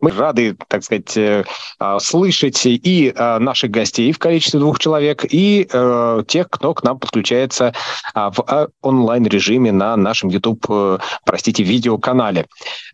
[0.00, 1.44] Мы рады, так сказать, э,
[1.78, 6.82] а, слышать и а, наших гостей в количестве двух человек, и э, тех, кто к
[6.82, 7.74] нам подключается
[8.14, 12.46] а, в онлайн-режиме на нашем YouTube, э, простите, видеоканале.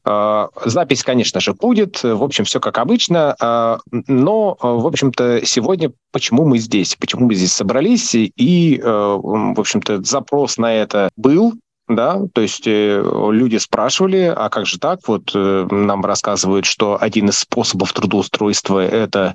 [0.05, 2.03] Запись, конечно же, будет.
[2.03, 3.81] В общем, все как обычно.
[3.91, 6.95] Но, в общем-то, сегодня почему мы здесь?
[6.97, 8.15] Почему мы здесь собрались?
[8.15, 11.55] И, в общем-то, запрос на это был
[11.89, 15.01] да, то есть э, люди спрашивали, а как же так?
[15.07, 19.35] Вот э, нам рассказывают, что один из способов трудоустройства это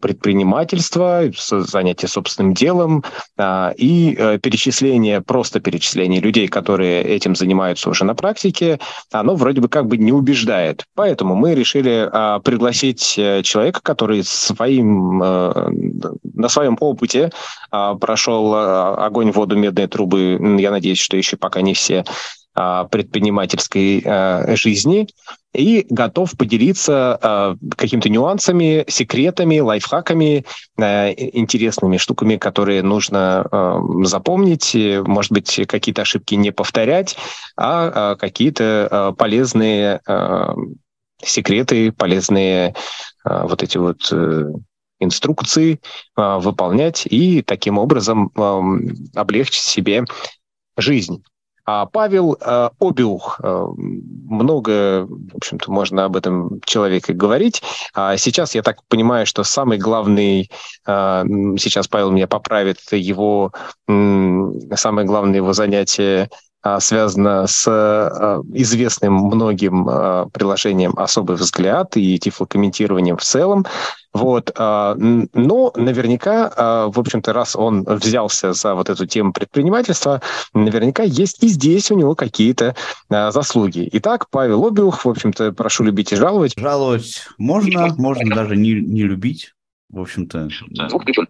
[0.00, 3.02] предпринимательство, занятие собственным делом
[3.36, 8.78] а, и э, перечисление, просто перечисление людей, которые этим занимаются уже на практике,
[9.10, 10.84] оно вроде бы как бы не убеждает.
[10.94, 15.70] Поэтому мы решили а, пригласить э, человека, который своим, э,
[16.34, 17.30] на своем опыте
[17.70, 22.04] прошел огонь, воду, медные трубы, я надеюсь, что еще пока не все,
[22.54, 25.08] предпринимательской жизни,
[25.54, 30.44] и готов поделиться э, какими-то нюансами, секретами, лайфхаками,
[30.76, 37.16] э, интересными штуками, которые нужно э, запомнить, может быть, какие-то ошибки не повторять,
[37.56, 40.48] а э, какие-то э, полезные э,
[41.22, 42.74] секреты, полезные
[43.24, 44.44] э, вот эти вот э,
[44.98, 45.80] инструкции
[46.16, 48.60] э, выполнять и таким образом э,
[49.14, 50.04] облегчить себе
[50.76, 51.22] жизнь.
[51.66, 57.62] А Павел э, Обиух, э, много, в общем-то, можно об этом человеке говорить.
[57.94, 60.50] А сейчас я так понимаю, что самый главный,
[60.86, 61.24] э,
[61.58, 63.52] сейчас Павел меня поправит, его,
[63.86, 66.28] самое главное его занятие
[66.80, 73.66] связано с а, известным многим а, приложением «Особый взгляд» и тифлокомментированием в целом.
[74.12, 74.52] Вот.
[74.56, 80.22] Но наверняка, в общем-то, раз он взялся за вот эту тему предпринимательства,
[80.52, 82.76] наверняка есть и здесь у него какие-то
[83.10, 83.88] заслуги.
[83.94, 86.54] Итак, Павел Обиух, в общем-то, прошу любить и жаловать.
[86.56, 89.52] Жаловать можно, можно даже не, не любить
[89.90, 90.48] в общем-то.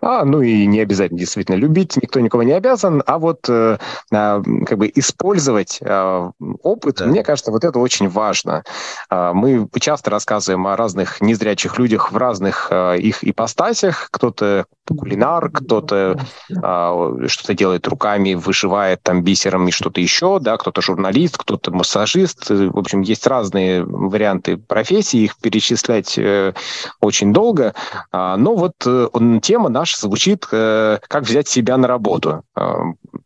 [0.00, 3.78] А, ну и не обязательно действительно любить, никто никого не обязан, а вот э,
[4.10, 6.30] э, как бы использовать э,
[6.62, 7.06] опыт, да.
[7.06, 8.64] мне кажется, вот это очень важно.
[9.10, 15.50] Э, мы часто рассказываем о разных незрячих людях в разных э, их ипостасях, кто-то кулинар,
[15.50, 16.18] кто-то
[16.50, 22.50] э, что-то делает руками, вышивает там бисером и что-то еще, да, кто-то журналист, кто-то массажист,
[22.50, 26.54] в общем, есть разные варианты профессий, их перечислять э,
[27.00, 27.74] очень долго,
[28.12, 29.08] э, но вот э,
[29.40, 32.42] тема наша звучит э, «Как взять себя на работу».
[32.54, 32.74] Э,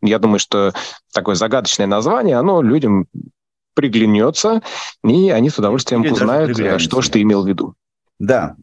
[0.01, 0.73] я думаю, что
[1.13, 3.05] такое загадочное название, оно людям
[3.73, 4.61] приглянется,
[5.03, 7.75] и они с удовольствием Или узнают, что же ты имел в виду.
[8.17, 8.55] Да,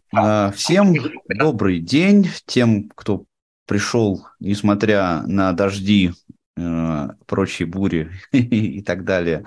[0.54, 0.94] всем
[1.28, 3.24] добрый день тем, кто
[3.66, 6.12] пришел, несмотря на дожди,
[7.26, 9.44] прочие бури и так далее,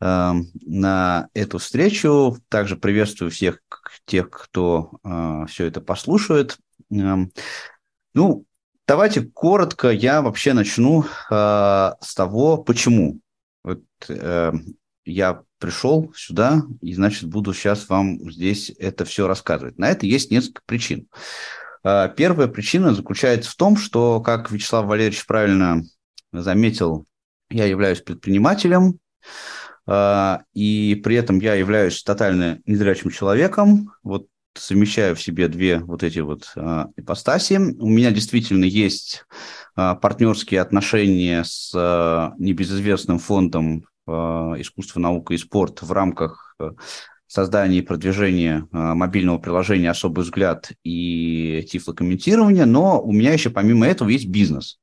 [0.00, 2.36] на эту встречу.
[2.48, 3.60] Также приветствую всех
[4.04, 6.58] тех, кто э, все это послушает.
[6.90, 7.26] Э,
[8.14, 8.44] ну,
[8.86, 13.20] давайте коротко я вообще начну э, с того, почему.
[13.64, 14.52] Вот э,
[15.04, 19.78] я пришел сюда и, значит, буду сейчас вам здесь это все рассказывать.
[19.78, 21.08] На это есть несколько причин.
[21.84, 25.82] Э, первая причина заключается в том, что, как Вячеслав Валерьевич правильно
[26.32, 27.06] заметил,
[27.48, 28.98] я являюсь предпринимателем,
[29.88, 34.26] и при этом я являюсь тотально незрячим человеком, вот
[34.58, 37.54] совмещаю в себе две вот эти вот а, ипостаси.
[37.54, 39.24] У меня действительно есть
[39.74, 41.72] а, партнерские отношения с
[42.38, 46.56] небезызвестным фондом искусства, наука и спорт в рамках
[47.26, 54.08] создания и продвижения мобильного приложения «Особый взгляд» и тифлокомментирования, но у меня еще помимо этого
[54.08, 54.78] есть бизнес.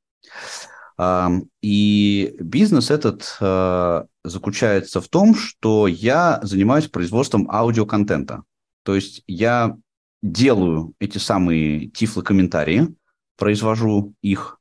[1.00, 8.44] И бизнес этот э, заключается в том, что я занимаюсь производством аудиоконтента.
[8.84, 9.76] То есть я
[10.22, 12.96] делаю эти самые тифлокомментарии,
[13.38, 14.60] произвожу их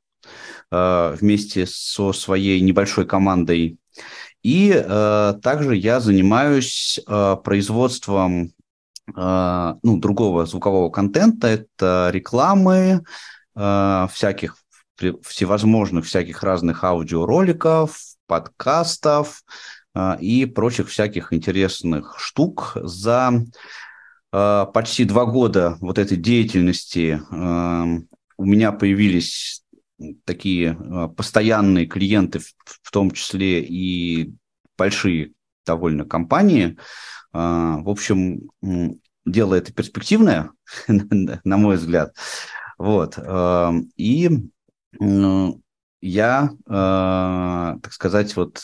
[0.71, 3.77] э, вместе со своей небольшой командой.
[4.41, 8.53] И э, также я занимаюсь производством
[9.05, 11.47] ну, другого звукового контента.
[11.47, 13.03] Это рекламы,
[13.53, 14.62] всяких
[14.97, 17.97] всевозможных всяких разных аудиороликов,
[18.27, 19.43] подкастов
[19.95, 22.73] э, и прочих всяких интересных штук.
[22.75, 23.31] За
[24.31, 27.99] э, почти два года вот этой деятельности э,
[28.37, 29.63] у меня появились
[30.25, 30.75] такие
[31.15, 34.33] постоянные клиенты, в том числе и
[34.75, 35.33] большие
[35.65, 36.77] довольно компании.
[37.31, 38.49] В общем,
[39.25, 40.51] дело это перспективное,
[40.87, 42.13] на мой взгляд.
[42.77, 43.17] Вот.
[43.95, 44.29] И
[46.01, 48.59] я, э, так сказать, вот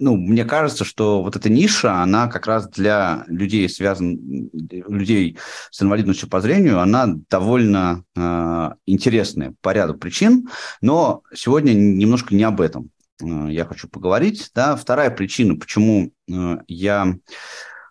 [0.00, 4.18] ну, мне кажется, что вот эта ниша, она как раз для людей, связан,
[4.52, 5.38] людей
[5.70, 10.48] с инвалидностью по зрению, она довольно э, интересная по ряду причин,
[10.80, 12.90] но сегодня немножко не об этом
[13.22, 14.50] э, я хочу поговорить.
[14.52, 14.74] Да.
[14.74, 16.12] Вторая причина, почему
[16.66, 17.14] я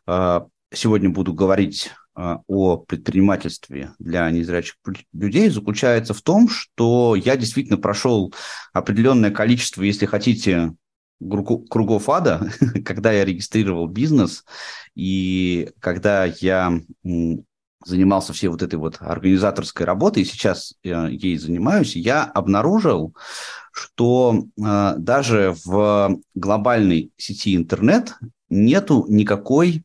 [0.06, 0.42] э,
[0.74, 4.76] сегодня буду говорить о предпринимательстве для незрячих
[5.14, 8.34] людей заключается в том, что я действительно прошел
[8.72, 10.76] определенное количество, если хотите,
[11.20, 12.50] кругов ада,
[12.86, 14.46] когда я регистрировал бизнес
[14.96, 16.80] и когда я
[17.86, 23.14] занимался всей вот этой вот организаторской работой, и сейчас э, ей занимаюсь, я обнаружил,
[23.74, 28.14] что э, даже в глобальной сети интернет
[28.50, 29.84] нету никакой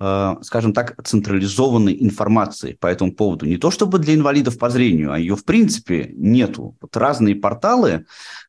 [0.00, 3.46] скажем так, централизованной информации по этому поводу.
[3.46, 6.76] Не то чтобы для инвалидов по зрению, а ее в принципе нету.
[6.80, 8.02] Вот разные порталы, э,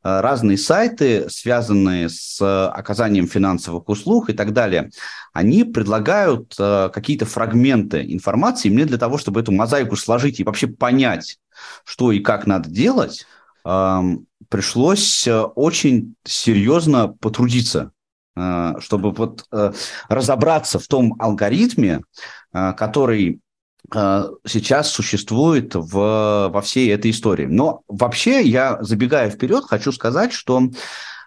[0.04, 4.92] разные сайты, связанные с оказанием финансовых услуг и так далее,
[5.34, 10.68] они предлагают э, какие-то фрагменты информации мне для того, чтобы эту мозаику сложить и вообще
[10.68, 11.40] понять,
[11.84, 13.26] что и как надо делать,
[13.66, 17.99] эм, пришлось очень серьезно потрудиться Э,
[18.36, 19.74] чтобы вот э,
[20.08, 22.02] разобраться в том алгоритме,
[22.54, 23.42] э, который
[24.46, 27.46] сейчас существует в, во всей этой истории.
[27.46, 30.62] Но вообще я, забегая вперед, хочу сказать, что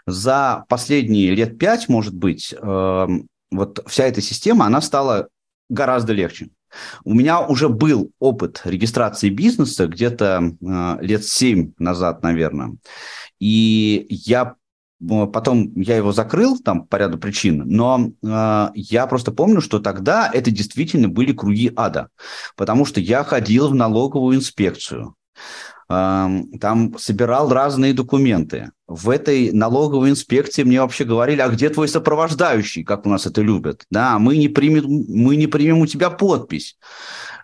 [0.06, 5.28] за последние лет пять, может быть, вот вся эта система, она стала
[5.70, 6.50] гораздо легче.
[7.04, 10.52] У меня уже был опыт регистрации бизнеса где-то
[11.00, 12.76] лет семь назад, наверное.
[13.40, 14.54] И я
[15.32, 20.30] Потом я его закрыл там по ряду причин, но э, я просто помню, что тогда
[20.32, 22.08] это действительно были круги ада,
[22.56, 25.16] потому что я ходил в налоговую инспекцию,
[25.88, 26.28] э,
[26.60, 28.70] там собирал разные документы.
[28.86, 33.40] В этой налоговой инспекции мне вообще говорили, а где твой сопровождающий, как у нас это
[33.40, 33.84] любят?
[33.90, 36.78] Да, мы не примем, мы не примем у тебя подпись.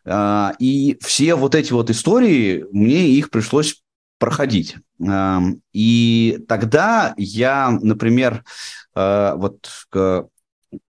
[0.05, 3.83] Э, и все вот эти вот истории, мне их пришлось
[4.21, 4.77] проходить.
[5.01, 8.45] И тогда я, например,
[8.95, 9.71] э, вот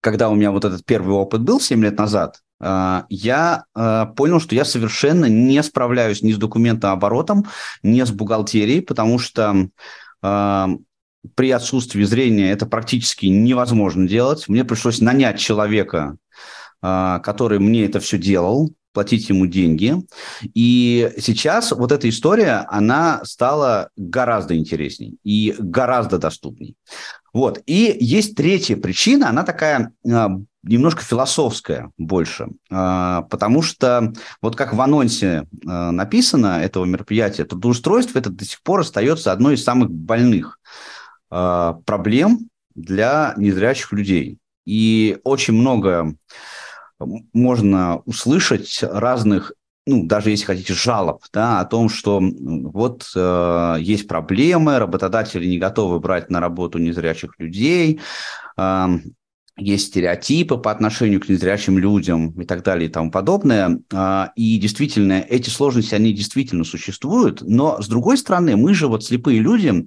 [0.01, 4.41] когда у меня вот этот первый опыт был 7 лет назад, э, я э, понял,
[4.41, 7.47] что я совершенно не справляюсь ни с документооборотом,
[7.83, 9.69] ни с бухгалтерией, потому что
[11.35, 14.47] при отсутствии зрения это практически невозможно делать.
[14.47, 16.17] Мне пришлось нанять человека,
[16.81, 19.97] который мне это все делал платить ему деньги.
[20.55, 26.77] И сейчас вот эта история, она стала гораздо интересней и гораздо доступней.
[27.33, 27.63] Вот.
[27.67, 30.29] И есть третья причина, она такая э,
[30.63, 34.13] немножко философская больше, э, потому что
[34.43, 39.55] вот как в анонсе э, написано этого мероприятия, трудоустройство это до сих пор остается одной
[39.55, 40.59] из самых больных
[41.31, 44.37] проблем для незрячих людей.
[44.67, 46.15] И очень много
[47.33, 49.53] можно услышать разных
[49.85, 55.59] ну, даже если хотите, жалоб, да, о том, что вот э, есть проблемы, работодатели не
[55.59, 58.01] готовы брать на работу незрячих людей,
[58.57, 58.87] э,
[59.57, 63.81] есть стереотипы по отношению к незрячим людям и так далее и тому подобное.
[63.93, 67.43] А, и действительно, эти сложности, они действительно существуют.
[67.43, 69.87] Но, с другой стороны, мы же вот слепые люди,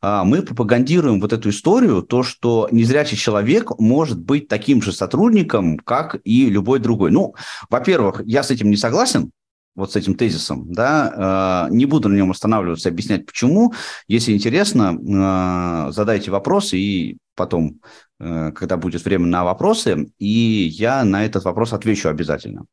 [0.00, 5.78] а, мы пропагандируем вот эту историю, то, что незрячий человек может быть таким же сотрудником,
[5.78, 7.10] как и любой другой.
[7.10, 7.34] Ну,
[7.68, 9.30] во-первых, я с этим не согласен,
[9.74, 13.72] вот с этим тезисом, да, а, не буду на нем останавливаться, объяснять почему.
[14.06, 17.80] Если интересно, задайте вопросы и потом
[18.22, 22.66] Э, когда будет время на вопросы, и я на этот вопрос отвечу обязательно.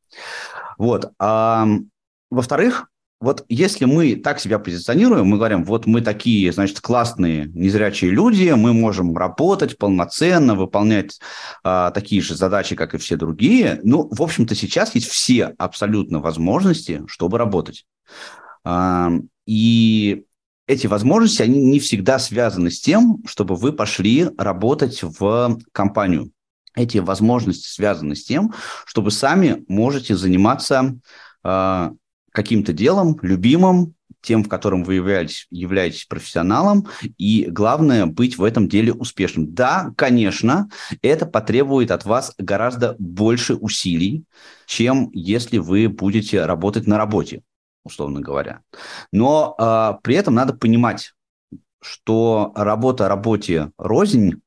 [0.78, 1.10] Вот.
[1.18, 1.66] А,
[2.30, 2.88] во-вторых,
[3.20, 8.50] вот если мы так себя позиционируем, мы говорим, вот мы такие, значит, классные незрячие люди,
[8.50, 11.20] мы можем работать полноценно, выполнять
[11.62, 13.78] а, такие же задачи, как и все другие.
[13.82, 17.84] Ну, в общем-то, сейчас есть все абсолютно возможности, чтобы работать.
[18.64, 19.10] А,
[19.46, 20.24] и
[20.66, 26.30] эти возможности, они не всегда связаны с тем, чтобы вы пошли работать в компанию.
[26.74, 28.54] Эти возможности связаны с тем,
[28.86, 30.96] что вы сами можете заниматься
[31.42, 31.90] э,
[32.32, 38.68] каким-то делом, любимым, тем, в котором вы являетесь, являетесь профессионалом, и главное быть в этом
[38.68, 39.54] деле успешным.
[39.54, 40.68] Да, конечно,
[41.00, 44.24] это потребует от вас гораздо больше усилий,
[44.66, 47.42] чем если вы будете работать на работе
[47.84, 48.60] условно говоря.
[49.12, 51.12] Но э, при этом надо понимать,
[51.82, 54.42] что работа работе рознь,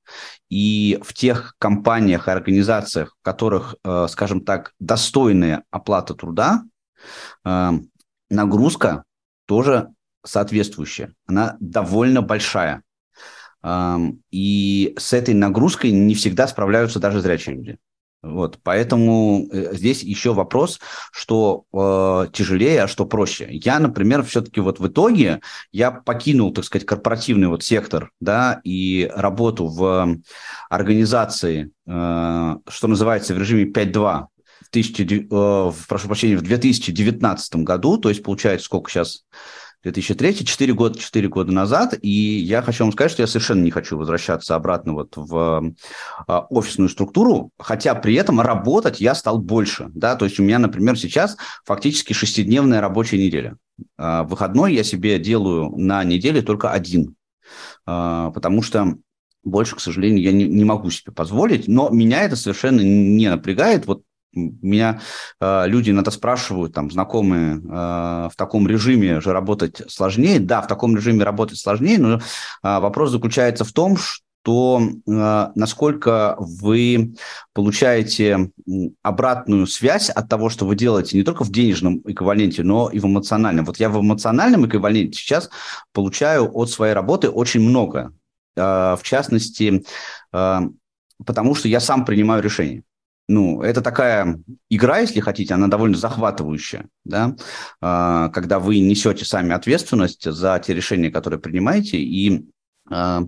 [0.49, 6.63] и в тех компаниях и организациях, в которых, э, скажем так, достойная оплата труда,
[8.29, 9.03] нагрузка
[9.45, 9.89] тоже
[10.25, 11.13] соответствующая.
[11.25, 12.83] Она довольно большая.
[14.31, 17.77] И с этой нагрузкой не всегда справляются даже зрячие люди.
[18.23, 20.79] Вот, поэтому э, здесь еще вопрос,
[21.11, 23.49] что э, тяжелее, а что проще.
[23.51, 25.41] Я, например, все-таки вот в итоге
[25.73, 30.17] я покинул, так сказать, корпоративный вот сектор, да, и работу в
[30.69, 34.27] организации, э, что называется, в режиме 5.2
[34.73, 39.23] в, тысячи, э, прошу прощения, в 2019 году, то есть получается сколько сейчас
[39.83, 43.71] 2003, 4 года, 4 года назад, и я хочу вам сказать, что я совершенно не
[43.71, 45.73] хочу возвращаться обратно вот в
[46.25, 50.57] а, офисную структуру, хотя при этом работать я стал больше, да, то есть у меня,
[50.57, 53.57] например, сейчас фактически шестидневная рабочая неделя.
[53.97, 57.15] А, выходной я себе делаю на неделе только один,
[57.85, 58.95] а, потому что
[59.43, 63.85] больше, к сожалению, я не, не могу себе позволить, но меня это совершенно не напрягает.
[63.85, 64.03] Вот
[64.33, 65.01] меня
[65.39, 70.39] э, люди иногда спрашивают, там, знакомые, э, в таком режиме же работать сложнее.
[70.39, 72.19] Да, в таком режиме работать сложнее, но э,
[72.61, 73.97] вопрос заключается в том,
[74.43, 77.15] что э, насколько вы
[77.53, 78.51] получаете
[79.01, 83.05] обратную связь от того, что вы делаете не только в денежном эквиваленте, но и в
[83.05, 83.65] эмоциональном.
[83.65, 85.49] Вот я в эмоциональном эквиваленте сейчас
[85.93, 88.13] получаю от своей работы очень много.
[88.55, 89.83] Э, в частности,
[90.33, 90.59] э,
[91.25, 92.83] потому что я сам принимаю решения
[93.27, 94.39] ну, это такая
[94.69, 97.35] игра, если хотите, она довольно захватывающая, да,
[97.81, 102.45] а, когда вы несете сами ответственность за те решения, которые принимаете, и
[102.89, 103.23] а,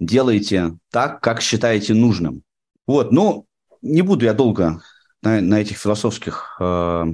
[0.00, 2.42] делаете так, как считаете нужным.
[2.86, 3.46] Вот, ну,
[3.82, 4.80] не буду я долго
[5.22, 7.04] на, на этих философских э,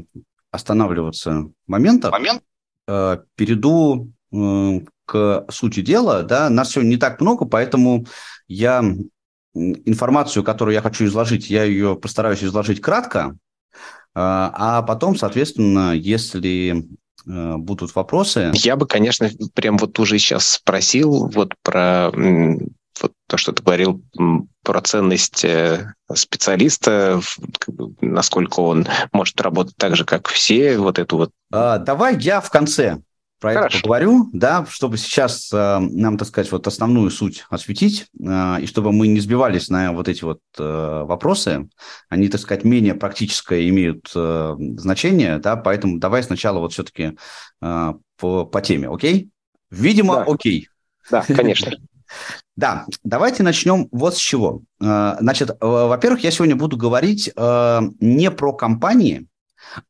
[0.50, 2.12] останавливаться моментах.
[2.12, 2.42] Момент.
[2.87, 6.22] Э, перейду э, к сути дела.
[6.22, 8.06] Да, нас сегодня не так много, поэтому
[8.46, 8.84] я
[9.54, 13.37] информацию, которую я хочу изложить, я ее постараюсь изложить кратко,
[14.14, 16.88] а, а потом, соответственно, если
[17.26, 18.50] э, будут вопросы...
[18.54, 22.11] Я бы, конечно, прям вот уже сейчас спросил вот про
[23.02, 24.02] вот то, что ты говорил
[24.62, 27.21] про ценность э, специалиста,
[28.00, 31.30] насколько он может работать так же, как все, вот эту вот...
[31.50, 33.00] А, давай я в конце
[33.40, 33.78] про Хорошо.
[33.78, 38.66] это поговорю, да, чтобы сейчас э, нам, так сказать, вот основную суть осветить, э, и
[38.66, 41.68] чтобы мы не сбивались на вот эти вот э, вопросы.
[42.09, 47.16] Они, так сказать, менее практическое имеют э, значение, да, поэтому давай сначала вот все-таки
[47.62, 49.30] э, по, по теме, окей?
[49.70, 50.25] Видимо, да.
[50.26, 50.68] окей.
[51.11, 51.73] Да, конечно.
[52.56, 54.62] Да, давайте начнем вот с чего.
[54.82, 59.28] Э, значит, во-первых, я сегодня буду говорить э, не про компании,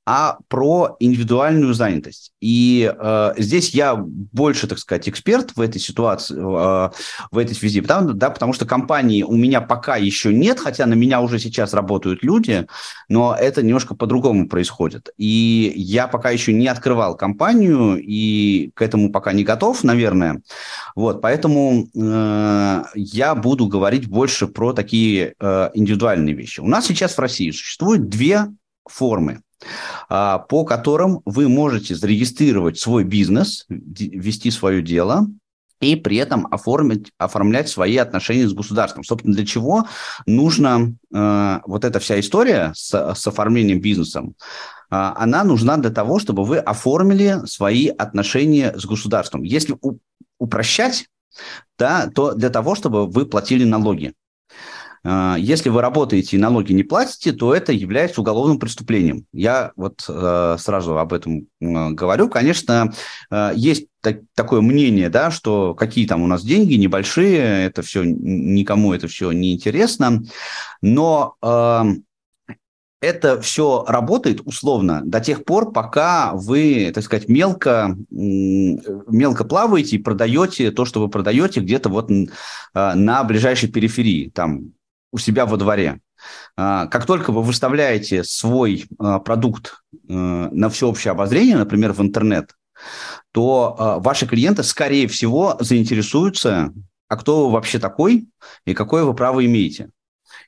[0.06, 2.32] а про индивидуальную занятость.
[2.40, 6.90] И э, здесь я больше, так сказать, эксперт в этой ситуации, э,
[7.30, 10.94] в этой связи, потому, да, потому что компании у меня пока еще нет, хотя на
[10.94, 12.66] меня уже сейчас работают люди,
[13.08, 15.10] но это немножко по-другому происходит.
[15.16, 20.42] И я пока еще не открывал компанию и к этому пока не готов, наверное.
[20.94, 26.60] Вот, поэтому э, я буду говорить больше про такие э, индивидуальные вещи.
[26.60, 28.46] У нас сейчас в России существует две
[28.88, 29.42] формы
[30.08, 35.26] по которым вы можете зарегистрировать свой бизнес, вести свое дело
[35.80, 39.02] и при этом оформить, оформлять свои отношения с государством.
[39.02, 39.86] Собственно, для чего
[40.26, 44.34] нужна э, вот эта вся история с, с оформлением бизнесом?
[44.90, 49.42] Э, она нужна для того, чтобы вы оформили свои отношения с государством.
[49.42, 49.76] Если
[50.38, 51.06] упрощать,
[51.78, 54.12] да, то для того, чтобы вы платили налоги.
[55.02, 59.26] А, если вы работаете и налоги не платите, то это является уголовным преступлением.
[59.32, 62.28] Я вот э, сразу об этом говорю.
[62.28, 62.92] Конечно,
[63.30, 63.86] э, есть
[64.34, 69.32] такое мнение, да, что какие там у нас деньги небольшие, это все никому это все
[69.32, 70.22] не интересно,
[70.82, 71.82] но э,
[73.00, 80.02] это все работает условно до тех пор, пока вы, так сказать, мелко, мелко плаваете и
[80.02, 82.10] продаете то, что вы продаете где-то вот
[82.74, 84.72] на ближайшей периферии, там
[85.12, 86.00] у себя во дворе.
[86.56, 92.54] А, как только вы выставляете свой а, продукт э, на всеобщее обозрение, например, в интернет,
[93.32, 96.72] то а, ваши клиенты, скорее всего, заинтересуются,
[97.08, 98.28] а кто вы вообще такой
[98.64, 99.90] и какое вы право имеете.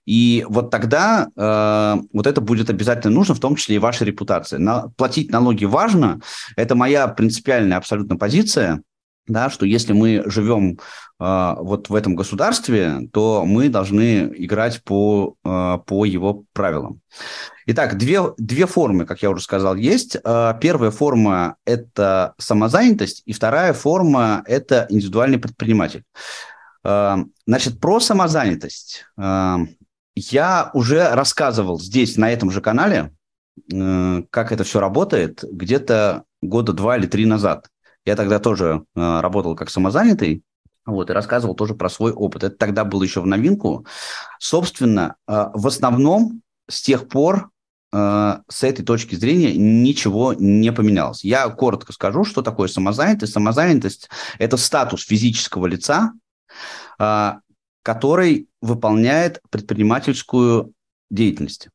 [0.04, 4.58] И вот тогда э, вот это будет обязательно нужно, в том числе и ваша репутация.
[4.58, 6.20] На, платить налоги важно.
[6.56, 8.82] Это моя принципиальная абсолютно позиция
[9.26, 10.78] да, что если мы живем
[11.20, 17.00] э, вот в этом государстве, то мы должны играть по, э, по его правилам.
[17.66, 20.16] Итак, две, две формы, как я уже сказал, есть.
[20.24, 26.02] Э, первая форма– это самозанятость, и вторая форма– это индивидуальный предприниматель.
[26.84, 29.56] Э, значит, про самозанятость э,
[30.14, 33.12] я уже рассказывал здесь, на этом же канале,
[33.72, 37.68] э, как это все работает, где-то года два или три назад.
[38.04, 40.42] Я тогда тоже э, работал как самозанятый,
[40.84, 42.42] Вот, и рассказывал тоже про свой опыт.
[42.42, 43.86] Это тогда было еще в новинку.
[44.40, 47.50] Собственно, э, в основном с тех пор
[47.92, 51.22] э, с этой точки зрения ничего не поменялось.
[51.22, 53.32] Я коротко скажу, что такое самозанятость.
[53.32, 56.12] Самозанятость– это статус физического лица,
[56.98, 57.32] э,
[57.84, 60.72] который выполняет предпринимательскую
[61.10, 61.68] деятельность.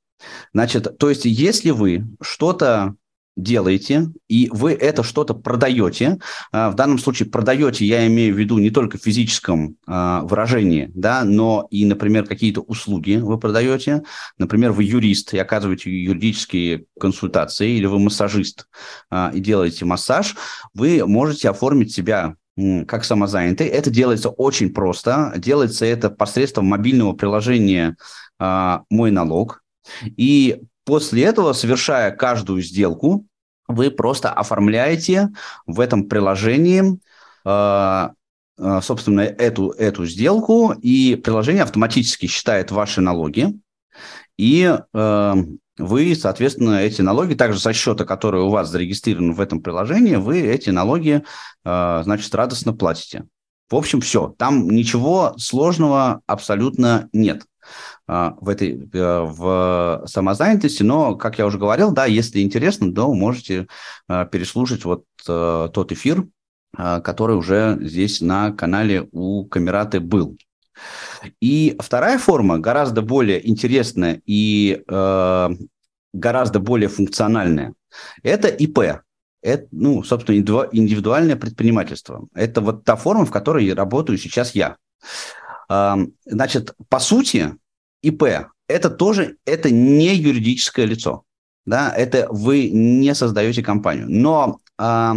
[0.53, 2.96] Значит, то есть если вы что-то
[3.38, 6.17] делаете, и вы это что-то продаете.
[6.51, 10.91] А, в данном случае продаете, я имею в виду не только в физическом а, выражении,
[10.94, 14.03] да, но и, например, какие-то услуги вы продаете.
[14.38, 18.67] Например, вы юрист и оказываете юридические консультации, или вы массажист
[19.10, 20.36] а, и делаете массаж,
[20.74, 22.36] вы можете оформить себя
[22.88, 23.67] как самозанятый.
[23.67, 25.32] Это делается очень просто.
[25.38, 27.96] Делается это посредством мобильного приложения
[28.39, 29.63] «Мой налог».
[30.03, 33.25] И После этого, совершая каждую сделку,
[33.67, 35.27] вы просто оформляете
[35.65, 36.98] в этом приложении,
[37.44, 38.10] э,
[38.58, 43.60] э, собственно, эту, эту сделку, и приложение автоматически считает ваши налоги,
[44.38, 45.34] и э,
[45.77, 50.39] вы, соответственно, эти налоги, также со счета, который у вас зарегистрирован в этом приложении, вы
[50.39, 51.22] эти налоги,
[51.65, 53.25] значит, радостно платите.
[53.70, 54.34] В общем, все.
[54.38, 57.44] Там ничего сложного абсолютно нет.
[58.10, 63.14] А, в этой э, в самозанятости, но, как я уже говорил, да, если интересно, то
[63.14, 63.68] можете
[64.08, 66.26] а, переслушать вот э, тот эфир,
[66.76, 70.38] который уже здесь на канале у Камераты был.
[71.42, 75.50] И вторая форма гораздо более интересная и э,
[76.14, 77.74] гораздо более функциональная.
[78.22, 79.02] Это ИП.
[79.42, 82.28] Это, ну, собственно, индивидуальное предпринимательство.
[82.36, 84.78] Это вот та форма, в которой работаю сейчас я.
[86.26, 87.56] Значит, по сути,
[88.01, 88.24] ИП–
[88.68, 91.24] это тоже это не юридическое лицо.
[91.66, 94.08] Да, это вы не создаете компанию.
[94.10, 95.13] Но э,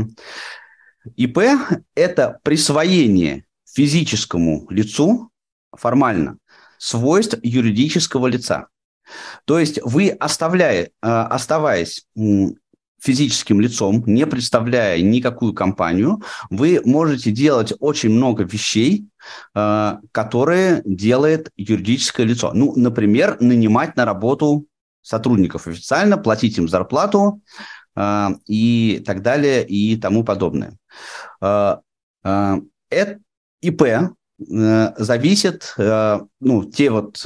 [1.16, 1.38] ИП–
[1.94, 5.30] это присвоение физическому лицу
[5.72, 6.38] формально
[6.78, 8.68] свойств юридического лица.
[9.44, 12.06] То есть вы, оставляя, оставаясь
[13.00, 19.06] физическим лицом, не представляя никакую компанию, вы можете делать очень много вещей,
[19.54, 22.52] э, которые делает юридическое лицо.
[22.54, 24.66] Ну, например, нанимать на работу
[25.02, 27.40] сотрудников официально, платить им зарплату
[27.96, 30.76] э, и так далее и тому подобное.
[31.42, 31.76] Э,
[33.62, 33.82] ИП
[34.38, 37.18] зависит, ну, те вот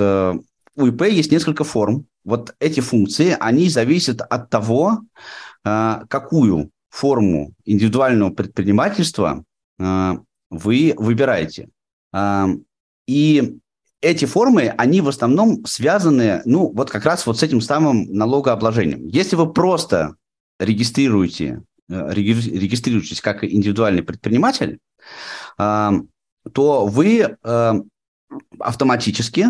[0.77, 2.07] у ИП есть несколько форм.
[2.25, 5.01] Вот эти функции, они зависят от того,
[5.65, 9.45] какую форму индивидуального предпринимательства
[9.81, 10.19] а,
[10.51, 11.69] вы выбираете.
[12.13, 12.49] А,
[13.07, 13.59] и
[14.01, 19.09] эти формы, они в основном связаны, ну, вот как раз вот с этим самым налогообложением.
[19.09, 20.17] Если вы просто
[20.61, 24.79] регистрируете, э, регистрируетесь как индивидуальный предприниматель,
[25.57, 27.73] то вы э,
[28.59, 29.47] автоматически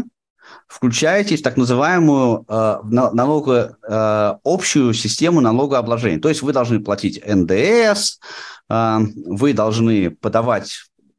[0.74, 6.18] включаетесь в так называемую э, налого, э, общую систему налогообложения.
[6.18, 8.18] То есть вы должны платить НДС,
[8.68, 10.72] э, вы должны подавать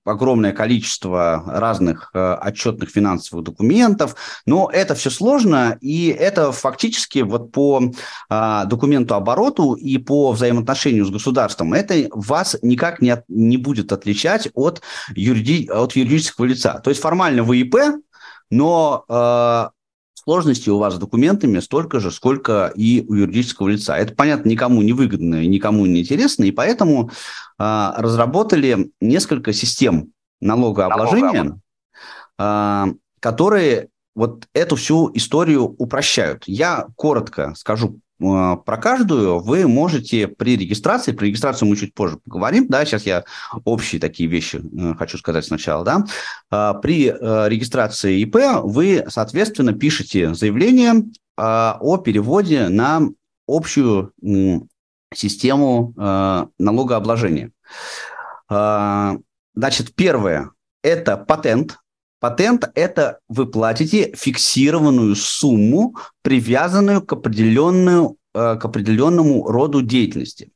[0.03, 4.15] огромное количество разных э, отчетных финансовых документов,
[4.45, 7.81] но это все сложно, и это фактически вот по
[8.29, 13.93] э, документу обороту и по взаимоотношению с государством, это вас никак не, от, не будет
[13.93, 14.81] отличать от,
[15.15, 16.81] юриди, от юридического лица.
[16.83, 17.75] То есть формально вы ИП,
[18.49, 19.69] но э,
[20.13, 23.97] сложностей у вас с документами столько же, сколько и у юридического лица.
[23.97, 27.09] Это, понятно, никому не выгодно и никому не интересно, и поэтому
[27.59, 31.59] э, разработали несколько систем налогообложения,
[32.39, 32.85] э,
[33.19, 36.43] которые вот эту всю историю упрощают.
[36.47, 42.67] Я коротко скажу про каждую вы можете при регистрации, при регистрации мы чуть позже поговорим,
[42.67, 43.25] да, сейчас я
[43.65, 46.05] общие такие вещи э, хочу сказать сначала, да,
[46.51, 51.03] э, при регистрации ИП вы, соответственно, пишете заявление
[51.37, 53.01] о переводе на
[53.45, 54.13] общую
[55.13, 55.93] систему
[56.57, 57.51] налогообложения.
[58.49, 60.51] Значит, первое–
[60.83, 61.77] это патент,
[62.25, 70.49] Патент– это вы платите фиксированную сумму, привязанную к, определенную, э, к определенному роду деятельности.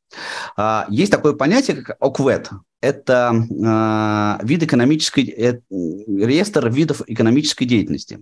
[0.58, 2.50] А, есть такое понятие, как ОКВЭД.
[2.82, 8.22] Это э, вид экономической, э, реестр видов экономической деятельности.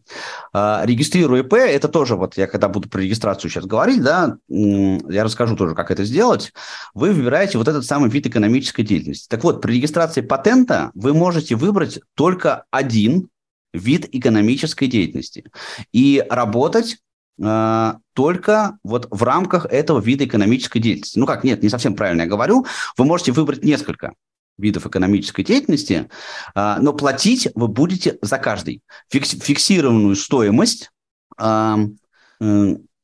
[0.52, 5.24] Э, регистрируя ИП, это тоже, вот я когда буду про регистрацию сейчас говорить, да, я
[5.24, 6.54] расскажу тоже, как это сделать.
[6.96, 9.28] Вы выбираете вот этот самый вид экономической деятельности.
[9.30, 13.30] Так вот, при регистрации патента вы можете выбрать только один
[13.78, 15.46] вид экономической деятельности
[15.92, 16.98] и работать
[17.42, 21.20] э, только вот в рамках этого вида экономической деятельности.
[21.20, 22.66] Ну как, нет, не совсем правильно я говорю.
[22.98, 24.14] Вы можете выбрать несколько.
[24.58, 26.10] видов экономической деятельности,
[26.56, 28.82] а, но платить вы будете за каждый.
[29.10, 30.90] Фиксированную стоимость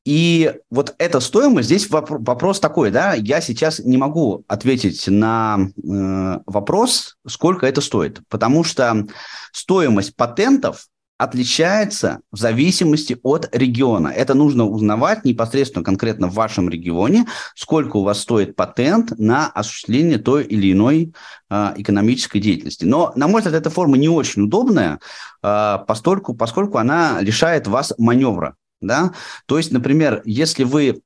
[0.04, 6.38] и вот эта стоимость, здесь вопрос такой, да, я сейчас не могу ответить на э,
[6.46, 9.06] вопрос, сколько это стоит, потому что
[9.52, 14.08] стоимость патентов отличается в зависимости от региона.
[14.08, 20.18] Это нужно узнавать непосредственно конкретно в вашем регионе, сколько у вас стоит патент на осуществление
[20.18, 21.14] той или иной
[21.48, 22.84] э, экономической деятельности.
[22.84, 24.98] Но, на мой взгляд, эта форма не очень удобная,
[25.42, 28.56] э, постольку, поскольку она лишает вас маневра
[28.86, 29.12] да?
[29.46, 31.02] То есть, например, если вы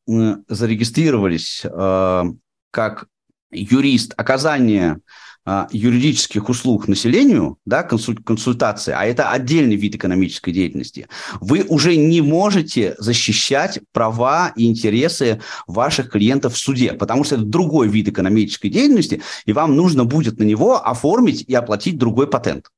[0.48, 2.24] зарегистрировались э,
[2.70, 3.06] как
[3.50, 5.00] юрист оказания
[5.46, 11.08] э, юридических услуг населению, да, консуль, консультации, а это отдельный вид экономической деятельности,
[11.40, 17.44] вы уже не можете защищать права и интересы ваших клиентов в суде, потому что это
[17.44, 22.70] другой вид экономической деятельности, и вам нужно будет на него оформить и оплатить другой патент.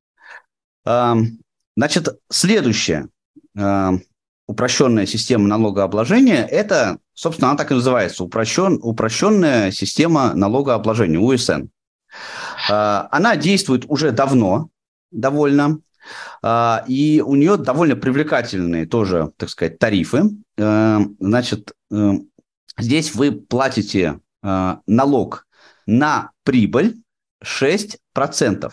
[0.85, 1.15] Э,
[1.77, 3.09] значит, следующее
[4.51, 11.67] упрощенная система налогообложения, это, собственно, она так и называется, упрощен, упрощенная система налогообложения, УСН.
[12.69, 14.71] А, она действует уже давно,
[15.13, 15.79] довольно,
[16.43, 20.25] а, и у нее довольно привлекательные тоже, так сказать, тарифы.
[20.59, 22.13] А, значит, э,
[22.77, 25.47] здесь вы платите налог
[25.87, 26.97] на прибыль
[27.45, 28.73] 6%.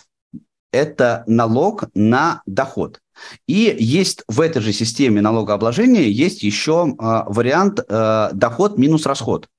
[0.72, 3.02] Это налог на доход.
[3.47, 9.49] И есть в этой же системе налогообложения есть еще э, вариант э, доход минус расход.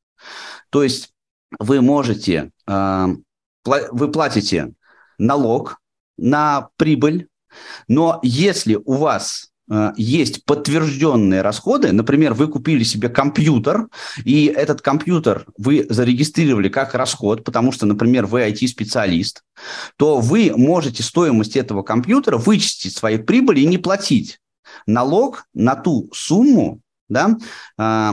[0.70, 1.12] То есть
[1.58, 3.06] вы можете, э,
[3.64, 4.72] вы платите
[5.18, 5.78] налог
[6.16, 7.28] на прибыль,
[7.86, 9.50] но если у вас
[9.96, 13.88] есть подтвержденные расходы, например, вы купили себе компьютер,
[14.24, 19.42] и этот компьютер вы зарегистрировали как расход, потому что, например, вы IT-специалист,
[19.96, 24.40] то вы можете стоимость этого компьютера вычистить своей прибыли и не платить
[24.86, 27.36] налог на ту сумму, да,
[27.78, 28.12] э,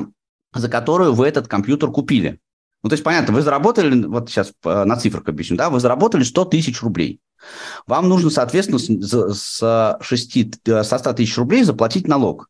[0.53, 2.39] за которую вы этот компьютер купили.
[2.83, 6.23] Ну, то есть, понятно, вы заработали, вот сейчас э, на цифрах объясню, да, вы заработали
[6.23, 7.19] 100 тысяч рублей.
[7.87, 12.49] Вам нужно, соответственно, с 6, со 100 тысяч рублей заплатить налог.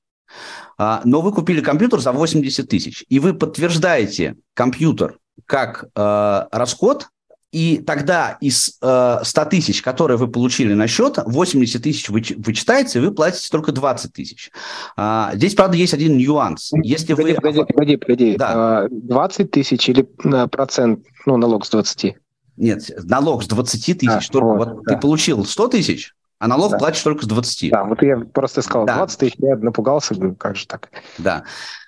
[0.77, 7.07] А, но вы купили компьютер за 80 тысяч, и вы подтверждаете компьютер как э, расход,
[7.51, 12.99] и тогда из э, 100 тысяч, которые вы получили на счет, 80 тысяч вы, вычитается,
[12.99, 14.51] и вы платите только 20 тысяч.
[14.97, 16.71] А, здесь, правда, есть один нюанс.
[16.83, 17.35] Если погоди, вы...
[17.35, 18.35] погоди, погоди, погоди.
[18.37, 18.87] Да.
[18.89, 22.15] 20 а, тысяч или э, процент, ну, налог с 20?
[22.57, 24.29] Нет, налог с 20 тысяч.
[24.29, 24.95] А, только, вот, вот да.
[24.95, 26.77] ты получил 100 тысяч, а налог да.
[26.77, 27.71] платишь только с 20.
[27.71, 28.97] Да, вот я просто сказал да.
[28.97, 30.89] 20 тысяч, я напугался, говорю, как же так?
[31.17, 31.43] Да.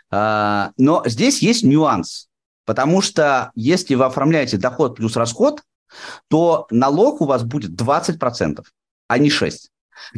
[0.10, 2.28] А, но здесь есть нюанс,
[2.66, 5.62] потому что если вы оформляете доход плюс расход,
[6.30, 8.64] то налог у вас будет 20%,
[9.08, 9.54] а не 6%.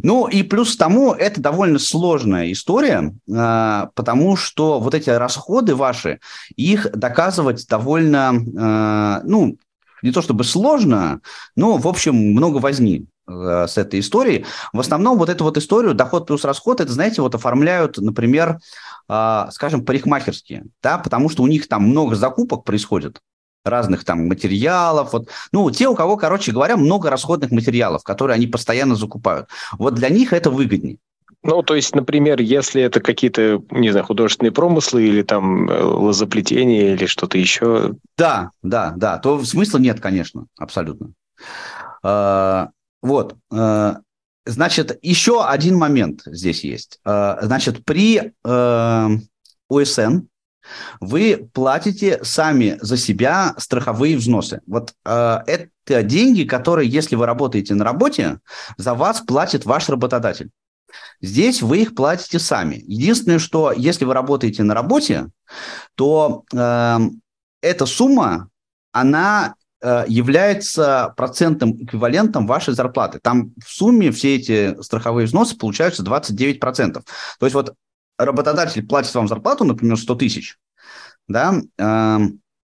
[0.03, 5.75] Ну и плюс к тому, это довольно сложная история, а, потому что вот эти расходы
[5.75, 6.19] ваши,
[6.55, 9.57] их доказывать довольно, а, ну,
[10.01, 11.21] не то чтобы сложно,
[11.55, 14.45] но, в общем, много возни э, с этой историей.
[14.73, 18.59] В основном вот эту вот историю доход плюс расход, это, знаете, вот оформляют, например,
[19.07, 23.19] э, скажем, парикмахерские, да, потому что у них там много закупок происходит
[23.65, 28.47] разных там материалов, вот, ну, те, у кого, короче говоря, много расходных материалов, которые они
[28.47, 29.49] постоянно закупают.
[29.77, 30.97] Вот для них это выгоднее.
[31.41, 36.93] Ну, то есть, например, если это какие-то, не знаю, художественные промыслы или там э, лозоплетение
[36.95, 37.95] или что-то еще.
[38.17, 41.13] Да, да, да, то смысла нет, конечно, абсолютно.
[42.03, 42.71] А,
[43.01, 43.37] вот.
[43.51, 43.99] А,
[44.45, 46.99] значит, еще один момент здесь есть.
[47.05, 48.33] А, значит, при
[49.69, 50.27] ОСН
[50.99, 54.61] вы платите сами за себя страховые взносы.
[54.67, 58.39] Вот это деньги, которые, если вы работаете на работе,
[58.77, 60.51] за вас платит ваш работодатель.
[61.21, 62.75] Здесь вы их платите сами.
[62.87, 65.27] Единственное, что если вы работаете на работе,
[65.95, 66.97] то э,
[67.61, 68.49] эта сумма,
[68.91, 73.19] она э, является процентным эквивалентом вашей зарплаты.
[73.21, 76.93] Там в сумме все эти страховые взносы получаются 29%.
[76.93, 77.73] То есть вот
[78.17, 80.57] работодатель платит вам зарплату, например, 100 тысяч,
[81.27, 82.19] да, э,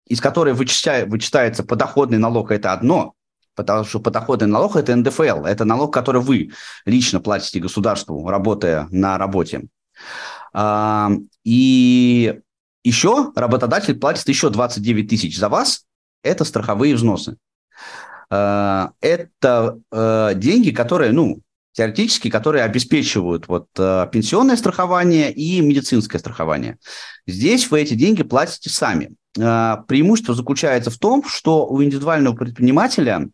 [0.06, 3.14] из которой вычитя, вычитается подоходный налог, это одно,
[3.58, 6.52] потому что подоходный налог– это НДФЛ, это налог, который вы
[6.86, 9.66] лично платите государству, работая на работе.
[10.54, 11.10] А,
[11.42, 12.38] и
[12.84, 15.86] еще работодатель платит еще 29 тысяч за вас,
[16.22, 17.36] это страховые взносы.
[18.30, 21.40] А, это э, деньги, которые, ну,
[21.78, 26.76] теоретически, которые обеспечивают вот э, пенсионное страхование и медицинское страхование.
[27.24, 29.14] Здесь вы эти деньги платите сами.
[29.38, 33.28] Э, преимущество заключается в том, что у индивидуального предпринимателя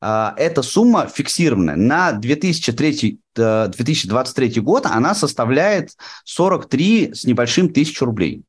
[0.00, 1.76] э, эта сумма фиксированная.
[1.76, 5.90] На 2003, 2023 год она составляет
[6.24, 8.42] 43 с небольшим тысяч рублей.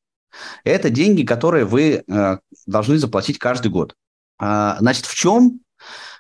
[0.64, 2.04] Это деньги, которые вы
[2.66, 3.94] должны заплатить каждый год.
[4.40, 5.60] Значит, в чем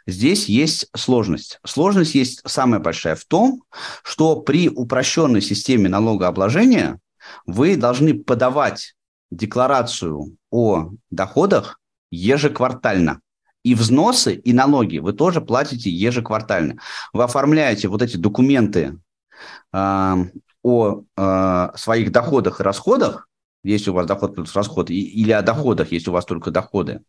[0.05, 1.59] Здесь есть сложность.
[1.65, 3.63] Сложность есть самая большая в том,
[4.03, 6.99] что при упрощенной системе налогообложения
[7.45, 8.95] вы должны подавать
[9.31, 11.79] декларацию о доходах
[12.11, 13.21] ежеквартально.
[13.63, 16.79] И взносы, и налоги вы тоже платите ежеквартально.
[17.13, 18.99] Вы оформляете вот эти документы
[19.71, 20.15] э,
[20.63, 23.29] о э, своих доходах и расходах
[23.63, 27.01] если у вас доход плюс расход, или о доходах, если у вас только доходы.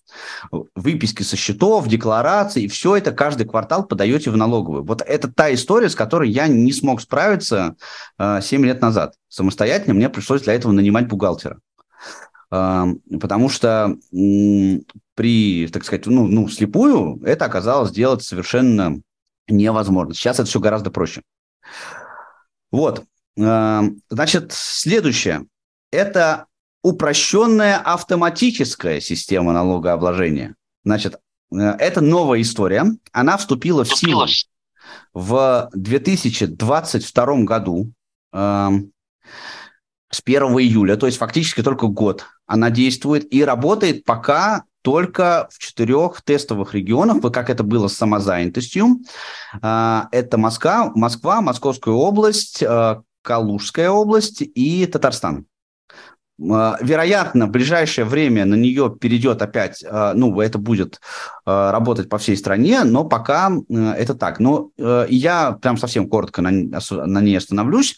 [0.75, 4.85] Выписки со счетов, декларации, все это каждый квартал подаете в налоговую.
[4.85, 7.77] Вот это та история, с которой я не смог справиться
[8.19, 9.15] э, 7 лет назад.
[9.29, 11.59] Самостоятельно мне пришлось для этого нанимать бухгалтера.
[12.53, 12.85] Э,
[13.21, 14.79] потому что э,
[15.15, 19.01] при, так сказать, ну, ну, слепую это оказалось сделать совершенно
[19.49, 20.15] невозможно.
[20.15, 21.23] Сейчас это все гораздо проще.
[22.71, 23.05] Вот.
[23.37, 25.47] Э, значит, следующее
[25.95, 26.47] это
[26.83, 30.55] упрощенная автоматическая система налогообложения.
[30.85, 31.19] Значит,
[31.53, 32.85] э, это новая история.
[33.13, 34.27] Она вступила в силу
[35.15, 37.93] в 2022 году
[38.33, 38.69] э,
[40.11, 45.59] с 1 июля, то есть фактически только год она действует и работает пока только в
[45.59, 48.99] четырех тестовых регионах, как это было с самозанятостью.
[49.63, 55.47] Э, это Москва, Москва, Московская область, э, Калужская область и Татарстан.
[56.51, 61.01] А, вероятно, в ближайшее время на нее перейдет опять, а, ну, это будет
[61.47, 64.41] а, работать по всей стране, но пока это так.
[64.41, 67.97] Но я прям совсем коротко на, на ней остановлюсь.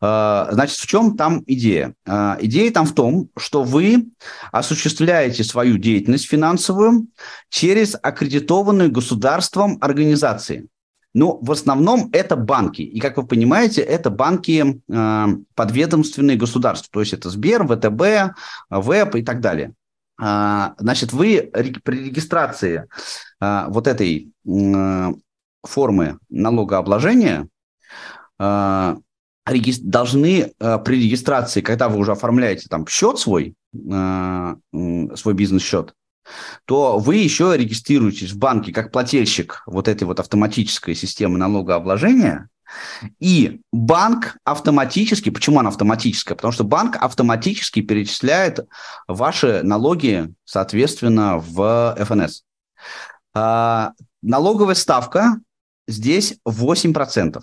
[0.00, 1.94] Значит, в чем там идея?
[2.06, 4.06] Идея там в том, что вы
[4.52, 7.08] осуществляете свою деятельность финансовую
[7.48, 10.68] через аккредитованные государством организации.
[11.18, 12.82] Ну, в основном это банки.
[12.82, 15.26] И, как вы понимаете, это банки э,
[15.56, 16.88] подведомственные государству.
[16.92, 18.36] То есть это Сбер, ВТБ,
[18.70, 19.72] ВЭП и так далее.
[20.22, 21.50] Э, значит, вы
[21.82, 22.86] при регистрации
[23.40, 25.12] э, вот этой э,
[25.64, 27.48] формы налогообложения
[28.38, 28.96] э,
[29.80, 30.52] должны
[30.84, 35.94] при регистрации, когда вы уже оформляете там счет свой, свой бизнес-счет,
[36.64, 42.48] то вы еще регистрируетесь в банке как плательщик вот этой вот автоматической системы налогообложения,
[43.18, 46.36] и банк автоматически, почему она автоматическая?
[46.36, 48.66] Потому что банк автоматически перечисляет
[49.06, 52.42] ваши налоги, соответственно, в ФНС.
[53.34, 55.40] А, налоговая ставка
[55.86, 57.42] здесь 8%.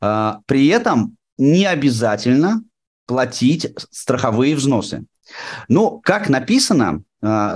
[0.00, 2.62] А, при этом не обязательно
[3.06, 5.04] платить страховые взносы.
[5.68, 7.02] Ну, как написано,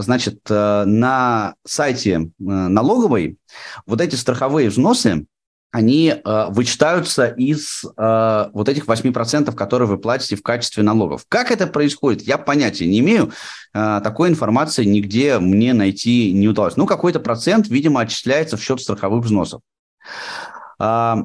[0.00, 3.36] значит, э, на сайте э, налоговой
[3.86, 5.26] вот эти страховые взносы,
[5.70, 11.24] они э, вычитаются из вот этих 8%, которые вы платите в качестве налогов.
[11.28, 13.32] Как это происходит, я понятия не имею.
[13.72, 16.76] Такой информации нигде мне найти не удалось.
[16.76, 19.60] Ну, какой-то процент, видимо, отчисляется в счет страховых взносов.
[20.80, 21.22] А,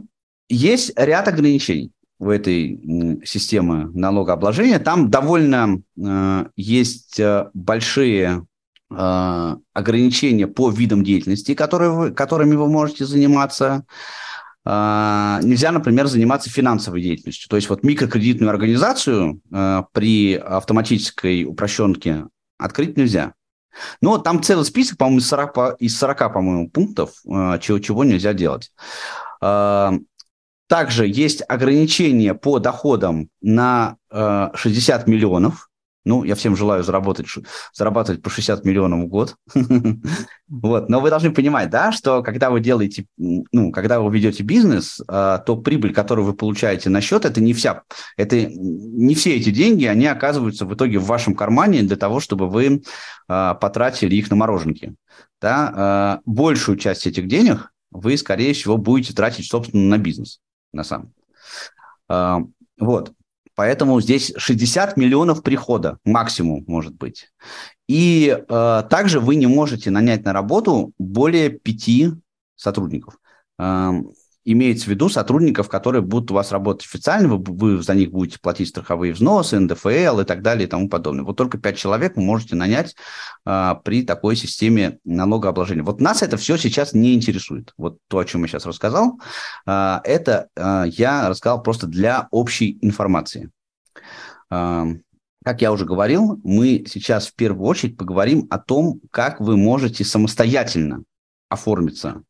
[0.47, 4.79] есть ряд ограничений в этой системе налогообложения.
[4.79, 8.45] Там довольно э, есть э, большие
[8.89, 13.85] э, ограничения по видам деятельности, которые вы, которыми вы можете заниматься.
[14.65, 17.49] Э, нельзя, например, заниматься финансовой деятельностью.
[17.49, 22.25] То есть вот микрокредитную организацию э, при автоматической упрощенке
[22.57, 23.33] открыть нельзя.
[24.01, 28.31] Но там целый список, по-моему, из 40, из 40 по-моему, пунктов, э, чего, чего нельзя
[28.31, 28.71] делать.
[30.67, 35.69] Также есть ограничение по доходам на э, 60 миллионов.
[36.05, 37.27] Ну, я всем желаю заработать,
[37.73, 39.35] зарабатывать по 60 миллионов в год.
[40.47, 40.87] вот.
[40.87, 45.39] Но вы должны понимать, да, что когда вы делаете, ну, когда вы ведете бизнес, э,
[45.45, 47.83] то прибыль, которую вы получаете на счет, это не вся,
[48.17, 52.47] это не все эти деньги, они оказываются в итоге в вашем кармане для того, чтобы
[52.47, 52.83] вы
[53.27, 54.95] э, потратили их на мороженки.
[55.41, 56.21] Да?
[56.21, 60.39] Э, большую часть этих денег вы, скорее всего, будете тратить, собственно, на бизнес
[60.75, 61.13] на самом.
[62.07, 62.41] А,
[62.79, 63.13] вот.
[63.55, 67.31] Поэтому здесь 60 миллионов прихода максимум может быть.
[67.87, 72.11] И э, также вы не можете нанять на работу более пяти
[72.57, 73.17] сотрудников.
[74.45, 78.39] Имеется в виду сотрудников, которые будут у вас работать официально, вы, вы за них будете
[78.39, 81.25] платить страховые взносы, НДФЛ и так далее и тому подобное.
[81.25, 82.95] Вот только 5 человек вы можете нанять
[83.43, 85.83] а, при такой системе налогообложения.
[85.83, 87.73] Вот нас это все сейчас не интересует.
[87.77, 89.19] Вот то, о чем я сейчас рассказал,
[89.65, 93.49] а, это а, я рассказал просто для общей информации.
[94.51, 94.85] А,
[95.43, 100.03] как я уже говорил, мы сейчас в первую очередь поговорим о том, как вы можете
[100.03, 101.03] самостоятельно
[101.49, 102.23] оформиться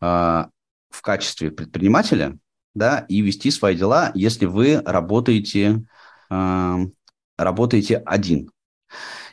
[0.00, 0.48] а,
[0.92, 2.38] в качестве предпринимателя,
[2.74, 5.84] да, и вести свои дела, если вы работаете,
[6.30, 6.78] э,
[7.36, 8.50] работаете один.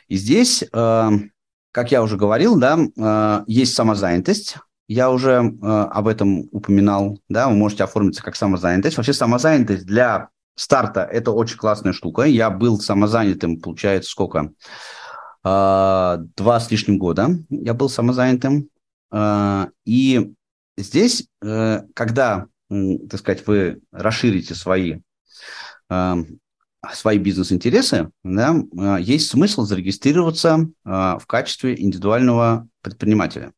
[0.08, 1.10] И здесь, э,
[1.72, 4.56] как я уже говорил, да, э, есть самозанятость.
[4.88, 8.96] Я уже э, об этом упоминал, да, вы можете оформиться как самозанятость.
[8.96, 12.22] Вообще самозанятость для старта– это очень классная штука.
[12.22, 14.52] Я был самозанятым, получается, сколько?
[15.44, 18.68] Э, два с лишним года я был самозанятым.
[19.12, 20.34] Э, и
[20.76, 25.00] Здесь, э, когда, так сказать, вы расширите свои,
[25.90, 26.14] э,
[26.92, 33.52] свои бизнес-интересы, да, э, есть смысл зарегистрироваться в качестве индивидуального предпринимателя.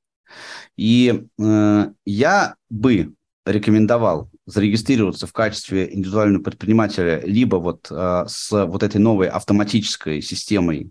[0.76, 9.28] И я бы рекомендовал зарегистрироваться в качестве индивидуального предпринимателя либо вот с вот этой новой
[9.28, 10.90] автоматической системой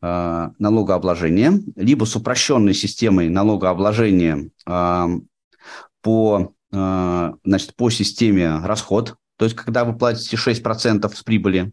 [0.00, 4.50] налогообложения, либо с упрощенной системой налогообложения
[6.02, 11.72] по, э, значит, по системе расход, то есть когда вы платите 6% с прибыли,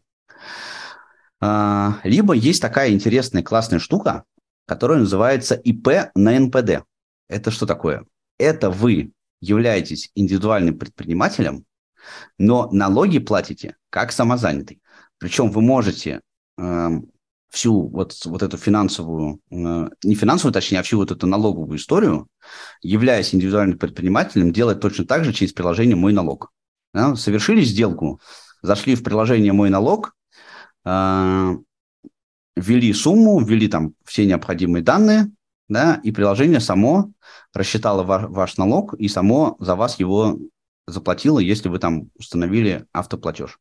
[1.41, 4.23] э, либо есть такая интересная классная штука,
[4.65, 6.83] которая называется ИП на НПД.
[7.27, 8.05] Это что такое?
[8.37, 9.11] Это вы
[9.41, 11.65] являетесь индивидуальным предпринимателем,
[12.37, 14.81] но налоги платите как самозанятый.
[15.17, 16.21] Причем вы можете
[16.57, 17.09] эм,
[17.49, 22.27] всю вот, вот эту финансовую, э, не финансовую, точнее, а всю вот эту налоговую историю,
[22.81, 26.51] являясь индивидуальным предпринимателем, делать точно так же через приложение «Мой налог».
[26.93, 27.15] Да?
[27.15, 28.21] Совершили сделку,
[28.61, 30.15] зашли в приложение «Мой налог»,
[30.85, 31.57] э,
[32.55, 35.31] ввели сумму, ввели там все необходимые данные,
[35.67, 37.11] да, и приложение само
[37.53, 40.37] рассчитало ваш, ваш налог и само за вас его
[40.87, 43.59] заплатило, если вы там установили автоплатеж.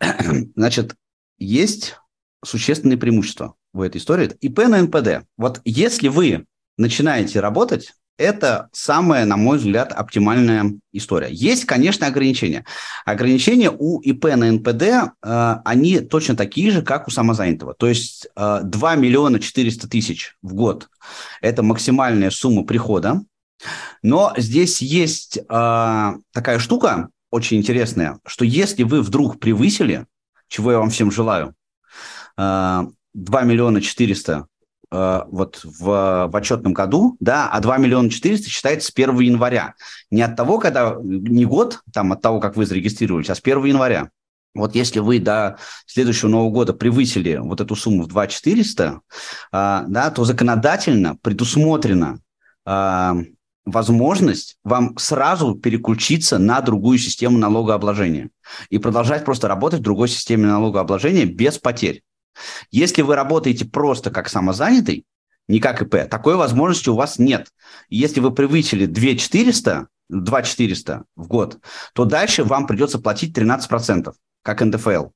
[0.56, 0.94] Значит,
[1.38, 1.96] есть
[2.44, 4.32] существенные преимущества в этой истории.
[4.40, 5.26] ИП на НПД.
[5.36, 6.46] Вот если вы
[6.76, 11.28] начинаете работать, это самая, на мой взгляд, оптимальная история.
[11.30, 12.64] Есть, конечно, ограничения.
[13.04, 17.74] Ограничения у ИП на НПД, э, они точно такие же, как у самозанятого.
[17.74, 20.88] То есть э, 2 миллиона 400 тысяч в год–
[21.40, 23.22] это максимальная сумма прихода.
[24.02, 30.06] Но здесь есть э, такая штука очень интересная, что если вы вдруг превысили,
[30.48, 31.54] чего я вам всем желаю,
[32.38, 34.46] 2 миллиона 400
[34.90, 39.74] э, вот в, в отчетном году, да, а 2 миллиона 400 считается с 1 января.
[40.10, 43.64] Не от того, когда, не год, там, от того, как вы зарегистрировались, а с 1
[43.64, 44.10] января.
[44.54, 49.00] Вот если вы до следующего Нового года превысили вот эту сумму в 2 400,
[49.52, 52.20] э, да, то законодательно предусмотрено
[52.64, 53.12] э,
[53.72, 58.30] возможность вам сразу переключиться на другую систему налогообложения
[58.70, 62.02] и продолжать просто работать в другой системе налогообложения без потерь.
[62.70, 65.04] Если вы работаете просто как самозанятый,
[65.48, 67.48] не как ИП, такой возможности у вас нет.
[67.88, 71.58] Если вы превысили 2 400, 2 400 в год,
[71.94, 75.06] то дальше вам придется платить 13%, как НДФЛ.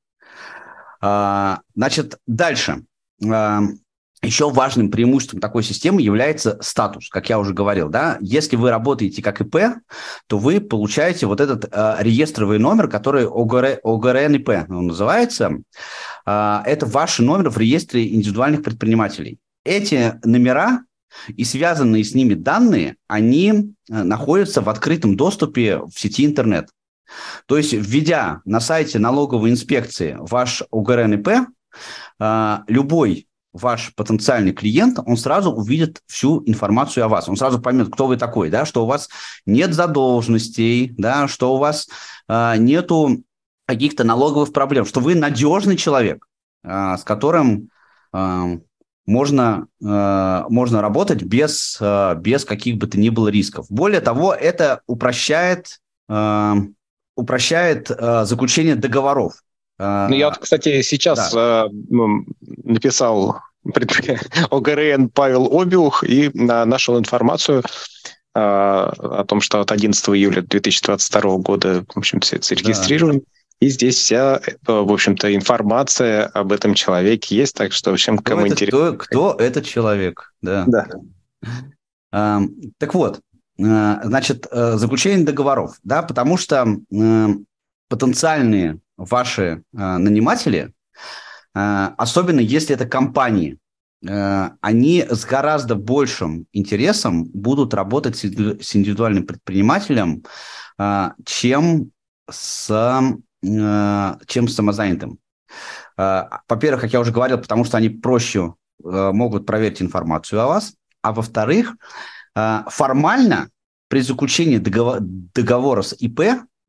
[1.01, 2.85] А, значит, дальше.
[3.31, 3.61] А,
[4.23, 7.89] еще важным преимуществом такой системы является статус, как я уже говорил.
[7.89, 8.19] Да?
[8.21, 9.81] Если вы работаете как ИП,
[10.29, 15.59] то вы получаете вот этот э, реестровый номер, который ОГР, ОГРНИП он называется.
[16.27, 19.39] Э, это ваш номер в реестре индивидуальных предпринимателей.
[19.65, 20.85] Эти номера
[21.29, 26.71] и связанные с ними данные, они э, находятся в открытом доступе в сети интернет.
[27.47, 35.17] То есть, введя на сайте налоговой инспекции ваш ОГРНИП, э, любой ваш потенциальный клиент, он
[35.19, 37.29] сразу увидит всю информацию о вас.
[37.29, 39.11] Он сразу поймет, кто вы такой, да, что у вас
[39.45, 41.89] нет задолженностей, да, что у вас
[42.29, 43.23] э, нету
[43.67, 46.27] каких-то налоговых проблем, что вы надежный человек,
[46.65, 47.71] э, с которым
[48.13, 48.59] э,
[49.07, 51.81] можно, э, можно работать без,
[52.19, 53.67] без каких бы то ни было рисков.
[53.69, 55.81] Более того, это упрощает,
[57.17, 59.35] упрощает заключение договоров.
[59.79, 61.67] Ну, я вот, кстати, сейчас да.
[62.41, 63.41] написал
[64.51, 67.65] ОГРН Павел Обиух и нашел информацию
[68.35, 73.19] о том, что от 11 июля 2022 года, в общем-то, зарегистрирован.
[73.19, 73.25] Да.
[73.63, 78.43] И здесь вся, э, в общем-то, информация об этом человеке есть, так что всем, кому
[78.43, 78.97] кто интересно.
[78.97, 80.65] Кто, кто этот человек, да.
[80.67, 80.89] Да.
[82.11, 82.41] А,
[82.79, 83.21] так вот,
[83.57, 86.67] значит, заключение договоров, да, потому что
[87.89, 90.73] потенциальные ваши наниматели,
[91.53, 93.59] особенно если это компании,
[94.05, 98.25] они с гораздо большим интересом будут работать с
[98.75, 100.25] индивидуальным предпринимателем,
[101.25, 101.93] чем
[102.29, 105.19] с, чем с самозанятым.
[105.97, 111.13] Во-первых, как я уже говорил, потому что они проще могут проверить информацию о вас, а
[111.13, 111.77] во-вторых,
[112.35, 113.49] формально
[113.89, 116.21] при заключении договора с ИП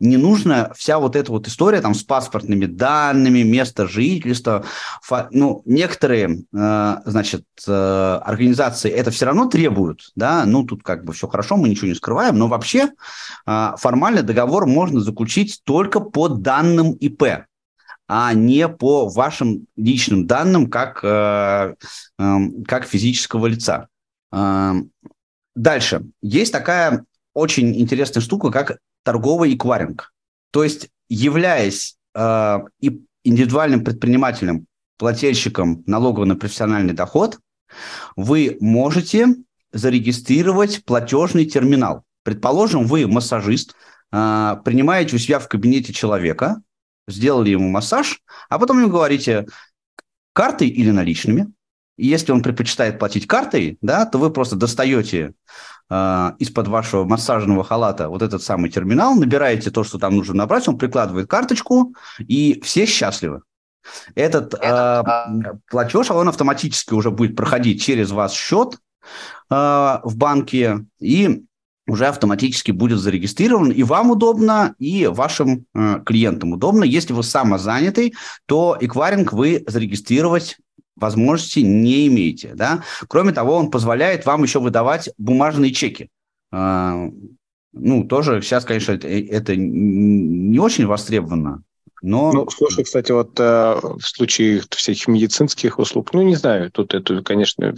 [0.03, 4.65] не нужна вся вот эта вот история там с паспортными данными, место жительства.
[5.01, 11.05] Фа, ну, некоторые, э, значит, э, организации это все равно требуют, да, ну, тут как
[11.05, 12.89] бы все хорошо, мы ничего не скрываем, но вообще
[13.47, 17.45] э, формально договор можно заключить только по данным ИП
[18.05, 21.75] а не по вашим личным данным как, э,
[22.19, 22.37] э,
[22.67, 23.87] как физического лица.
[24.33, 24.73] Э,
[25.55, 26.03] дальше.
[26.21, 30.13] Есть такая очень интересная штука, как торговый эквайринг.
[30.51, 32.59] То есть, являясь э,
[33.23, 37.39] индивидуальным предпринимателем, плательщиком налога на профессиональный доход,
[38.15, 39.27] вы можете
[39.71, 42.03] зарегистрировать платежный терминал.
[42.23, 43.75] Предположим, вы массажист,
[44.11, 46.61] э, принимаете у себя в кабинете человека,
[47.07, 49.45] сделали ему массаж, а потом ему говорите,
[50.33, 51.51] картой или наличными.
[51.97, 55.33] И если он предпочитает платить картой, да, то вы просто достаете
[55.89, 60.77] из-под вашего массажного халата вот этот самый терминал, набираете то, что там нужно набрать, он
[60.77, 63.41] прикладывает карточку, и все счастливы.
[64.15, 65.03] Этот э,
[65.69, 68.77] платеж, он автоматически уже будет проходить через ваш счет
[69.49, 71.43] э, в банке, и
[71.85, 76.83] уже автоматически будет зарегистрирован, и вам удобно, и вашим э, клиентам удобно.
[76.83, 78.13] Если вы самозанятый,
[78.45, 80.57] то эквайринг вы зарегистрировать
[80.95, 82.53] возможности не имеете.
[82.55, 82.83] Да?
[83.07, 86.09] Кроме того, он позволяет вам еще выдавать бумажные чеки.
[86.51, 87.09] А,
[87.73, 91.63] ну, тоже сейчас, конечно, это, не очень востребовано,
[92.01, 92.31] но...
[92.31, 97.23] Ну, слушай, кстати, вот э, в случае всяких медицинских услуг, ну, не знаю, тут это,
[97.23, 97.75] конечно,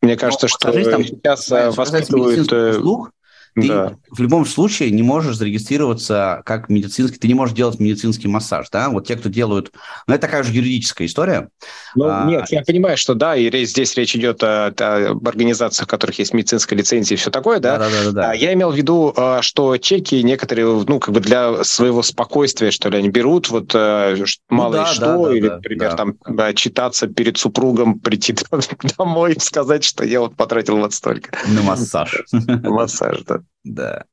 [0.00, 2.50] мне кажется, ну, что там, сейчас э, воспитывают...
[2.52, 3.12] Э, услуг,
[3.54, 3.96] ты да.
[4.10, 8.88] в любом случае не можешь зарегистрироваться как медицинский, ты не можешь делать медицинский массаж, да?
[8.90, 9.72] Вот те, кто делают,
[10.06, 11.48] ну это такая же юридическая история.
[11.94, 12.24] Ну а...
[12.26, 16.32] нет, я понимаю, что да, и здесь речь идет о, об организациях, у которых есть
[16.32, 17.78] медицинская лицензия и все такое, да?
[17.78, 18.10] Да, да, да.
[18.12, 18.32] да.
[18.32, 22.88] Я имел в виду, а, что чеки некоторые, ну как бы для своего спокойствия, что
[22.88, 24.16] ли, они берут, вот э,
[24.48, 25.96] мало ну, да, что, да, или, да, например, да.
[25.96, 28.34] там читаться перед супругом, прийти
[28.98, 31.36] домой и сказать, что я вот потратил вот столько.
[31.48, 32.22] На массаж.
[32.32, 33.39] Массаж, да.
[33.64, 34.04] Да.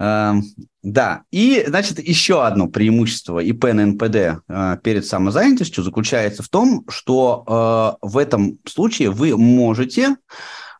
[0.00, 0.40] Uh,
[0.84, 6.84] да, и, значит, еще одно преимущество ИП на НПД uh, перед самозанятостью заключается в том,
[6.88, 10.14] что uh, в этом случае вы можете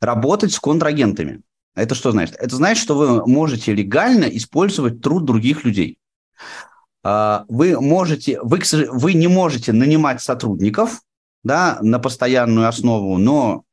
[0.00, 1.42] работать с контрагентами.
[1.74, 2.36] Это что значит?
[2.38, 5.98] Это значит, что вы можете легально использовать труд других людей.
[7.02, 8.60] Вы можете, вы,
[8.90, 11.00] вы не можете нанимать сотрудников
[11.44, 13.64] да, на постоянную основу, но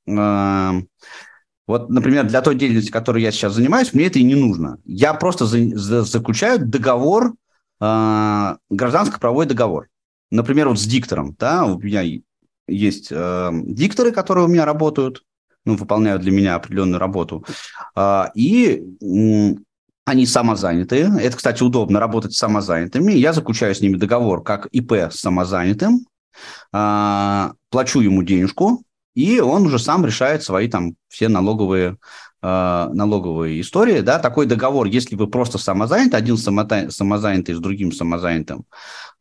[1.68, 4.78] вот, например, для той деятельности, которой я сейчас занимаюсь, мне это и не нужно.
[4.86, 7.34] Я просто за, за, заключаю договор,
[7.82, 9.88] э, гражданско-правовой договор.
[10.30, 11.36] Например, вот с диктором.
[11.40, 12.04] Да, у меня
[12.68, 15.24] есть э, дикторы, которые у меня работают,
[15.66, 17.44] ну, выполняют для меня определенную работу.
[17.96, 19.56] Э, и э,
[20.06, 21.12] они самозанятые.
[21.20, 23.12] Это, кстати, удобно работать с самозанятыми.
[23.14, 26.06] Я заключаю с ними договор как ИП с самозанятым,
[26.74, 28.84] э, плачу ему денежку,
[29.16, 31.98] и он уже сам решает свои там все налоговые
[32.42, 38.66] э, налоговые истории, да, такой договор, если вы просто самозанятый, один самозанятый с другим самозанятым,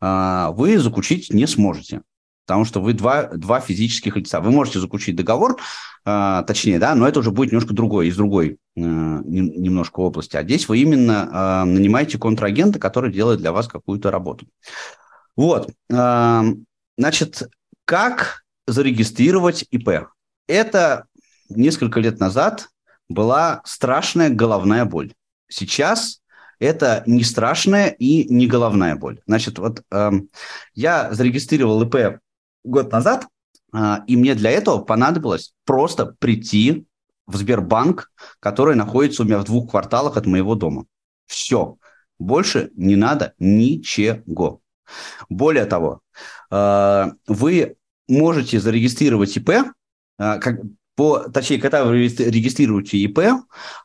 [0.01, 2.03] э, вы заключить не сможете,
[2.45, 4.41] потому что вы два, два физических лица.
[4.41, 5.59] Вы можете заключить договор,
[6.05, 10.37] э, точнее, да, но это уже будет немножко другой, из другой немножко области.
[10.37, 14.49] А здесь вы именно нанимаете контрагента, который делает для вас какую-то работу.
[15.37, 17.49] Вот, значит,
[17.85, 20.09] как зарегистрировать ИП.
[20.47, 21.07] Это
[21.49, 22.69] несколько лет назад
[23.09, 25.15] была страшная головная боль.
[25.49, 26.21] Сейчас
[26.59, 29.21] это не страшная и не головная боль.
[29.27, 30.11] Значит, вот э,
[30.75, 32.21] я зарегистрировал ИП
[32.65, 33.27] год назад,
[33.75, 36.87] э, и мне для этого понадобилось просто прийти
[37.27, 38.11] в Сбербанк,
[38.41, 40.87] который находится у меня в двух кварталах от моего дома.
[41.27, 41.77] Все.
[42.19, 44.61] Больше не надо ничего.
[45.29, 46.01] Более того,
[46.51, 47.77] э, вы
[48.09, 49.51] можете зарегистрировать ИП,
[50.19, 50.61] а, как,
[50.97, 53.19] по, точнее, когда вы регистрируете ИП,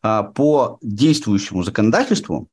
[0.02, 2.50] а, по действующему законодательству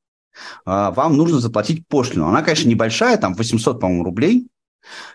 [0.64, 2.26] а, вам нужно заплатить пошлину.
[2.26, 4.48] Она, конечно, небольшая, там 800, по-моему, рублей,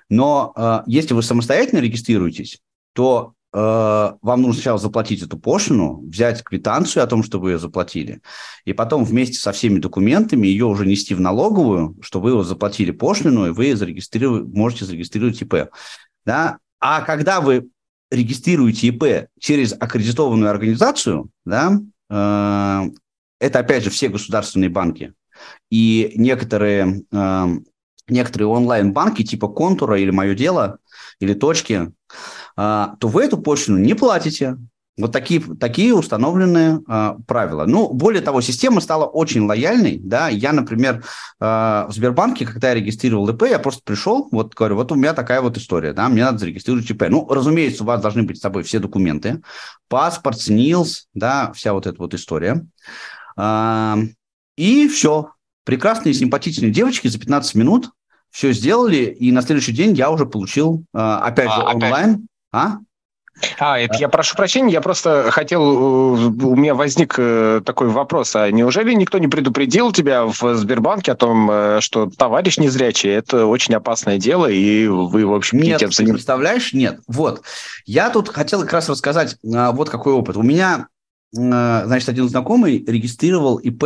[0.09, 2.59] но если вы самостоятельно регистрируетесь,
[2.93, 8.21] то вам нужно сначала заплатить эту пошлину, взять квитанцию о том, что вы ее заплатили,
[8.65, 12.91] и потом вместе со всеми документами ее уже нести в налоговую, что вы его заплатили
[12.91, 15.69] пошлину, и вы зарегистрировали, можете зарегистрировать ИП.
[16.25, 16.57] Да?
[16.79, 17.69] А когда вы
[18.11, 22.81] регистрируете ИП через аккредитованную организацию, да, э,
[23.39, 25.13] это опять же все государственные банки
[25.69, 27.47] и некоторые, э,
[28.07, 30.79] некоторые онлайн-банки типа Контура или Мое дело
[31.19, 31.91] или Точки,
[32.57, 34.57] э, то вы эту пошлину не платите.
[34.97, 37.65] Вот такие, такие установленные э, правила.
[37.65, 39.97] Ну, более того, система стала очень лояльной.
[40.03, 40.27] Да?
[40.27, 41.03] Я, например,
[41.39, 45.13] э, в Сбербанке, когда я регистрировал ИП, я просто пришел, вот говорю, вот у меня
[45.13, 47.03] такая вот история, да, мне надо зарегистрировать ИП.
[47.09, 49.41] Ну, разумеется, у вас должны быть с собой все документы,
[49.87, 52.65] паспорт, СНИЛС, да, вся вот эта вот история.
[53.37, 53.95] Э,
[54.57, 55.31] и все.
[55.63, 57.91] Прекрасные, симпатичные девочки за 15 минут
[58.29, 62.09] все сделали, и на следующий день я уже получил, э, опять а, же, онлайн.
[62.11, 62.25] Опять?
[62.51, 62.77] А?
[63.59, 68.35] А, это я прошу прощения, я просто хотел, э, у меня возник э, такой вопрос,
[68.35, 73.45] а неужели никто не предупредил тебя в Сбербанке о том, э, что товарищ незрячий, это
[73.45, 76.73] очень опасное дело, и вы, в общем, Нет, ты представляешь?
[76.73, 76.99] Нет.
[77.07, 77.43] Вот.
[77.85, 80.37] Я тут хотел как раз рассказать вот какой опыт.
[80.37, 80.87] У меня,
[81.31, 83.85] значит, один знакомый регистрировал ИП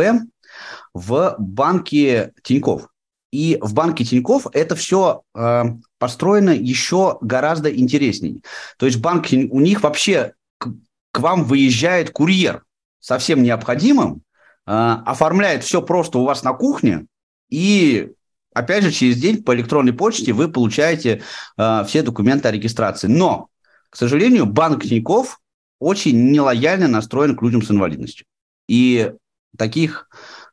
[0.94, 2.88] в банке Тиньков.
[3.36, 5.64] И в банке Тиньков это все э,
[5.98, 8.42] построено еще гораздо интересней.
[8.78, 10.70] То есть банк, у них вообще к,
[11.12, 12.64] к вам выезжает курьер
[12.98, 14.22] со всем необходимым,
[14.66, 17.04] э, оформляет все просто у вас на кухне,
[17.50, 18.08] и
[18.54, 21.20] опять же через день по электронной почте вы получаете
[21.58, 23.08] э, все документы о регистрации.
[23.08, 23.48] Но,
[23.90, 25.40] к сожалению, банк Тиньков
[25.78, 28.24] очень нелояльно настроен к людям с инвалидностью.
[28.66, 29.12] И
[29.58, 30.08] таких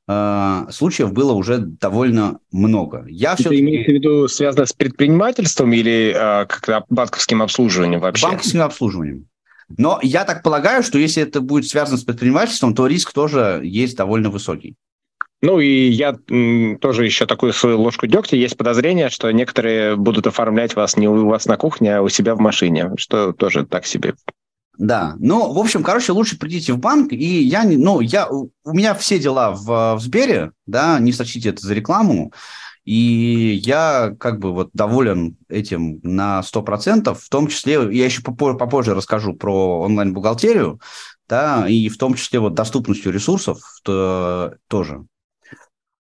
[0.08, 3.06] э, случаев было уже довольно много.
[3.08, 8.28] Я все имеете в виду связано с предпринимательством или э, как банковским обслуживанием вообще?
[8.28, 9.28] Банковским обслуживанием.
[9.78, 13.98] Но я так полагаю, что если это будет связано с предпринимательством, то риск тоже есть
[13.98, 14.76] довольно высокий.
[15.42, 18.38] Ну и я м, тоже еще такую свою ложку дегтя.
[18.38, 22.36] Есть подозрение, что некоторые будут оформлять вас не у вас на кухне, а у себя
[22.36, 24.14] в машине, что тоже так себе
[24.78, 28.96] да, ну, в общем, короче, лучше придите в банк, и я, ну, я, у меня
[28.96, 32.34] все дела в, в Сбере, да, не сочтите это за рекламу,
[32.84, 38.96] и я как бы вот доволен этим на 100%, в том числе, я еще попозже,
[38.96, 40.82] расскажу про онлайн-бухгалтерию,
[41.30, 45.06] да, и в том числе вот доступностью ресурсов то, тоже.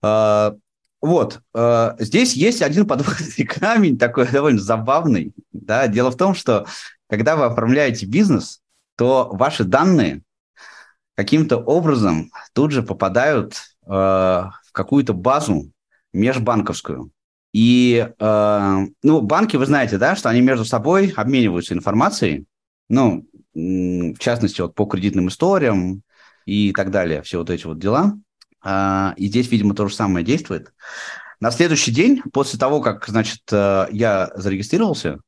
[0.01, 0.55] А,
[0.99, 6.65] вот, а, здесь есть один подводный камень, такой довольно забавный, да, дело в том, что
[7.07, 8.62] когда вы оформляете бизнес,
[8.95, 10.21] то ваши данные
[11.15, 15.71] каким-то образом тут же попадают э, в какую-то базу
[16.13, 17.11] межбанковскую.
[17.53, 22.45] И, э, ну, банки, вы знаете, да, что они между собой обмениваются информацией,
[22.89, 26.01] ну, в частности, вот по кредитным историям
[26.45, 28.17] и так далее, все вот эти вот дела.
[28.65, 30.73] Э, и здесь, видимо, то же самое действует.
[31.39, 35.19] На следующий день, после того, как, значит, э, я зарегистрировался,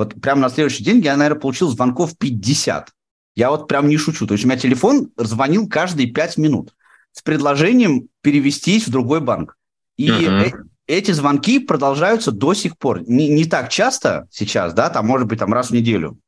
[0.00, 2.90] вот прямо на следующий день я, наверное, получил звонков 50.
[3.36, 4.26] Я вот прям не шучу.
[4.26, 6.74] То есть у меня телефон звонил каждые 5 минут
[7.12, 9.56] с предложением перевестись в другой банк.
[9.96, 10.48] И uh-huh.
[10.48, 10.52] э-
[10.86, 13.02] эти звонки продолжаются до сих пор.
[13.06, 16.18] Не, не так часто сейчас, да, там, может быть, там раз в неделю.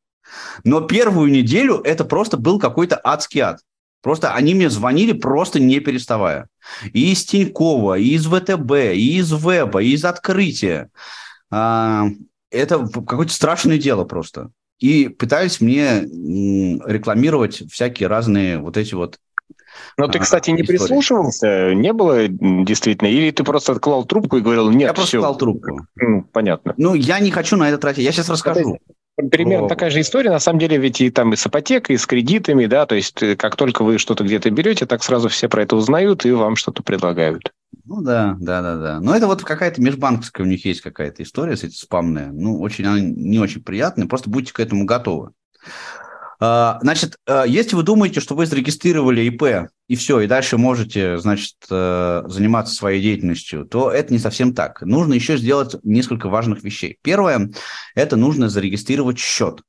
[0.65, 3.61] Но первую неделю это просто был какой-то адский ад.
[4.03, 6.49] Просто они мне звонили просто не переставая.
[6.93, 10.91] И из Тинькова, и из ВТБ, и из Веба, и из Открытия.
[11.51, 12.07] А,
[12.53, 14.51] это какое-то страшное дело просто.
[14.79, 19.19] И пытались мне рекламировать всякие разные вот эти вот
[19.97, 20.79] но ты, а, кстати, не истории.
[20.79, 21.75] прислушивался?
[21.75, 23.09] Не было действительно?
[23.09, 25.87] Или ты просто отклал трубку и говорил, нет, Я просто клал трубку.
[25.97, 26.75] Ну, понятно.
[26.77, 28.05] Ну, я не хочу на это тратить.
[28.05, 28.79] Я сейчас расскажу.
[29.31, 32.07] Примерно такая же история, на самом деле, ведь и там и с ипотекой, и с
[32.07, 35.63] кредитами, да, то есть э, как только вы что-то где-то берете, так сразу все про
[35.63, 37.53] это узнают и вам что-то предлагают.
[37.85, 39.01] Ну да, да, да, да.
[39.01, 42.31] Но это вот какая-то межбанковская у них есть какая-то история, кстати, спамная.
[42.31, 45.33] Ну, очень она не очень приятная, просто будьте к этому готовы.
[46.45, 51.19] А, значит, э, если вы думаете, что вы зарегистрировали ИП и все, и дальше можете,
[51.19, 54.83] значит, э, заниматься своей деятельностью, то это не совсем так.
[54.83, 56.99] Нужно еще сделать несколько важных вещей.
[57.03, 57.51] Первое–
[57.95, 59.63] это нужно зарегистрировать счет.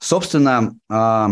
[0.00, 1.30] Собственно, а,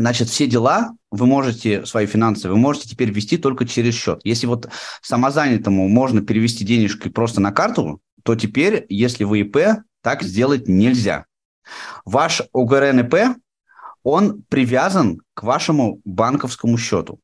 [0.00, 4.20] значит, все дела вы можете, свои финансы, вы можете теперь вести только через счет.
[4.24, 4.68] Если вот
[5.02, 11.26] самозанятому можно перевести денежки просто на карту, то теперь, если вы ИП, так сделать нельзя.
[12.04, 13.36] Ваш ОГРНП
[14.02, 17.20] он привязан к вашему банковскому счету.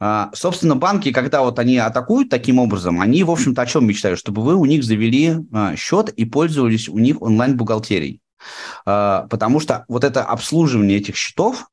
[0.00, 4.18] А, собственно, банки, когда вот они атакуют таким образом, они, в общем-то, о чем мечтают?
[4.18, 8.20] Чтобы вы у них завели а, счет и пользовались у них онлайн-бухгалтерией.
[8.84, 11.69] потому что вот это обслуживание этих счетов,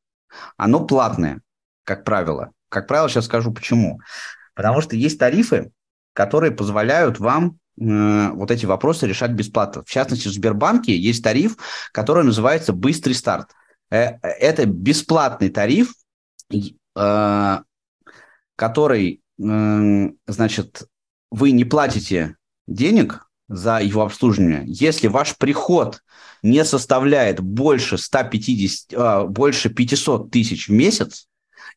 [0.58, 1.42] оно платное,
[1.84, 2.52] как правило.
[2.70, 4.00] Как правило, сейчас скажу почему.
[4.54, 5.72] Потому что есть тарифы,
[6.14, 9.84] которые позволяют вам э, вот эти вопросы решать бесплатно.
[9.84, 11.58] В частности, в Сбербанке есть тариф,
[11.92, 13.52] который называется «Быстрый старт».
[13.90, 15.94] Э, это бесплатный тариф,
[16.52, 17.58] э,
[18.56, 20.84] который, э, значит,
[21.30, 22.36] вы не платите
[22.68, 26.02] денег за его обслуживание, если ваш приход
[26.48, 31.28] не составляет больше 150, а, больше 500 тысяч в месяц,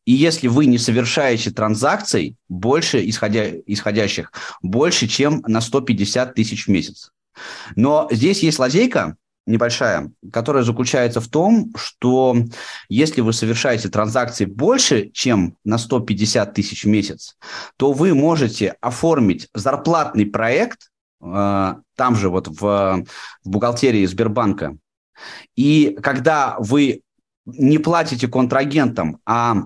[0.07, 6.71] и если вы не совершаете транзакций больше исходя, исходящих, больше, чем на 150 тысяч в
[6.71, 7.11] месяц.
[7.77, 9.17] Но здесь есть лазейка
[9.47, 12.37] небольшая, которая заключается в том, что
[12.89, 17.37] если вы совершаете транзакции больше, чем на 150 тысяч в месяц,
[17.77, 20.90] то вы можете оформить зарплатный проект
[21.21, 24.77] там же вот в, в бухгалтерии Сбербанка.
[25.55, 27.03] И когда вы
[27.47, 29.65] не платите контрагентам, а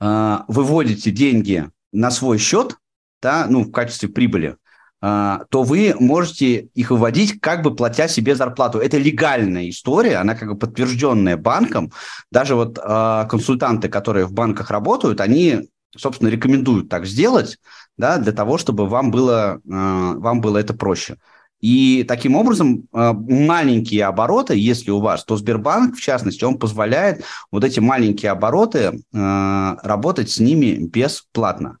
[0.00, 2.76] э, выводите деньги на свой счет,
[3.22, 4.56] да, ну, в качестве прибыли,
[5.02, 8.78] э, то вы можете их выводить, как бы платя себе зарплату.
[8.78, 11.92] Это легальная история, она как бы подтвержденная банком.
[12.30, 17.58] Даже вот э, консультанты, которые в банках работают, они, собственно, рекомендуют так сделать,
[17.96, 21.16] да, для того, чтобы вам было, вам было это проще.
[21.60, 27.24] И таким образом э, маленькие обороты, если у вас, то Сбербанк, в частности, он позволяет
[27.50, 31.78] вот эти маленькие обороты э, работать с ними бесплатно.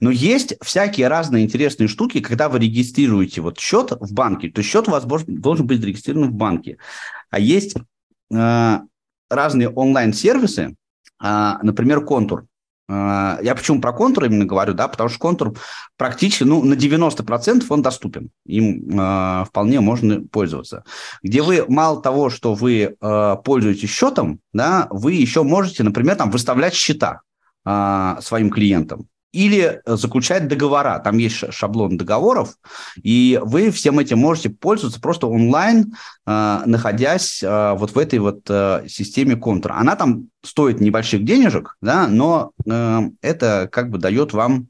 [0.00, 4.88] Но есть всякие разные интересные штуки, когда вы регистрируете вот счет в банке, то счет
[4.88, 6.76] у вас должен быть зарегистрирован в банке.
[7.30, 7.76] А есть
[8.30, 8.78] э,
[9.30, 10.76] разные онлайн-сервисы,
[11.18, 12.46] например, контур.
[12.86, 15.56] А, я почему про контур именно говорю, да, потому что контур
[15.96, 20.84] практически, ну, на 90% он доступен, им э, вполне можно пользоваться.
[21.22, 26.30] Где вы мало того, что вы э, пользуетесь счетом, да, вы еще можете, например, там
[26.30, 27.20] выставлять счета
[27.64, 31.00] э, своим клиентам или заключать договора.
[31.00, 32.54] Там есть шаблон договоров,
[33.02, 35.94] и вы всем этим можете пользоваться просто онлайн,
[36.26, 39.72] э, находясь э, вот в этой вот э, системе контур.
[39.72, 42.52] Она там стоит небольших денежек, да, но
[43.22, 44.68] это как бы дает вам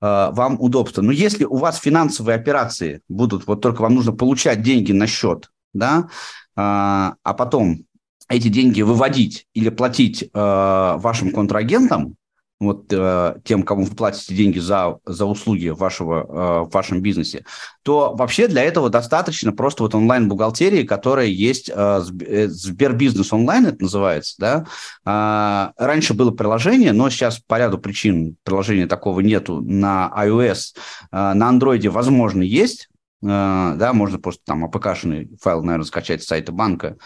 [0.00, 1.02] вам удобство.
[1.02, 5.50] Но если у вас финансовые операции будут, вот только вам нужно получать деньги на счет,
[5.72, 6.08] да,
[6.54, 7.80] а потом
[8.28, 12.14] эти деньги выводить или платить вашим контрагентам,
[12.60, 17.44] вот э, тем, кому вы платите деньги за, за услуги вашего, э, в вашем бизнесе,
[17.82, 23.82] то вообще для этого достаточно просто вот онлайн-бухгалтерии, которая есть э, э Сбербизнес онлайн, это
[23.82, 24.66] называется, да.
[25.04, 30.74] А, раньше было приложение, но сейчас по ряду причин приложения такого нету на iOS,
[31.12, 32.88] э, на Android, возможно, есть,
[33.22, 36.96] э, да, можно просто там APK-шный файл, наверное, скачать с сайта банка,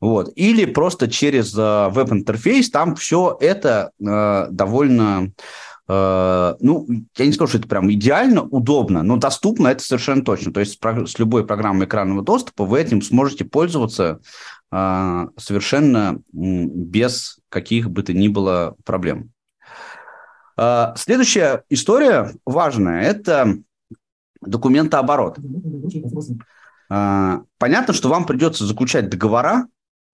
[0.00, 0.30] вот.
[0.36, 5.32] Или просто через э, веб-интерфейс, там все это э, довольно,
[5.88, 6.86] э, ну,
[7.16, 10.52] я не скажу, что это прям идеально, удобно, но доступно это совершенно точно.
[10.52, 14.20] То есть с, с любой программой экранного доступа вы этим сможете пользоваться
[14.70, 19.32] э, совершенно без каких бы то ни было проблем.
[20.56, 23.58] Э, следующая история важная– это
[24.40, 25.40] документооборот.
[26.88, 29.66] Э, понятно, что вам придется заключать договора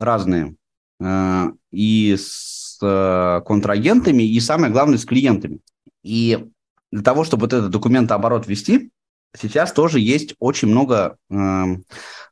[0.04, 0.56] разные.
[1.00, 5.60] Э, и с э, контрагентами, и самое главное, с клиентами.
[6.02, 6.46] И
[6.92, 8.90] для того, чтобы вот этот документооборот вести,
[9.36, 11.64] сейчас тоже есть очень много э,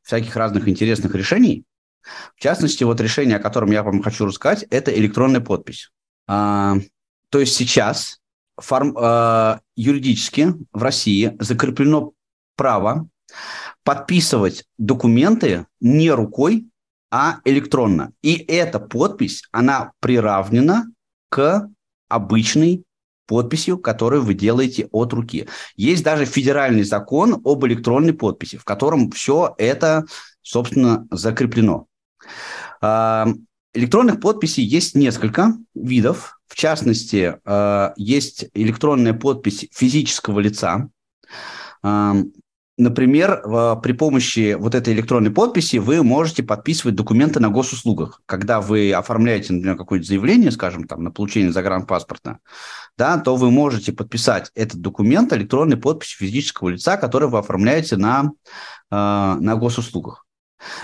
[0.03, 1.65] всяких разных интересных решений.
[2.37, 5.91] В частности, вот решение, о котором я вам хочу рассказать, это электронная подпись.
[6.27, 6.77] А,
[7.31, 8.21] то есть сейчас
[8.57, 12.13] форм, а, юридически в России закреплено
[12.57, 13.09] право
[13.85, 16.67] подписывать документы не рукой,
[17.13, 18.13] а электронно.
[18.23, 20.87] И эта подпись, она приравнена
[21.29, 21.69] к
[22.09, 22.85] обычной
[23.27, 25.47] подписью, которую вы делаете от руки.
[25.77, 30.07] Есть даже федеральный закон об электронной подписи, в котором все это,
[30.41, 31.87] собственно, закреплено.
[32.81, 33.29] А,
[33.75, 36.41] электронных подписей есть несколько видов.
[36.47, 40.89] В частности, а, есть электронная подпись физического лица.
[42.83, 48.21] Например, при помощи вот этой электронной подписи вы можете подписывать документы на госуслугах.
[48.27, 52.39] Когда вы оформляете, например, какое-то заявление, скажем, там, на получение загранпаспорта,
[52.99, 58.33] да, то вы можете подписать этот документ электронной подписью физического лица, который вы оформляете на,
[58.91, 60.27] э, на госуслугах.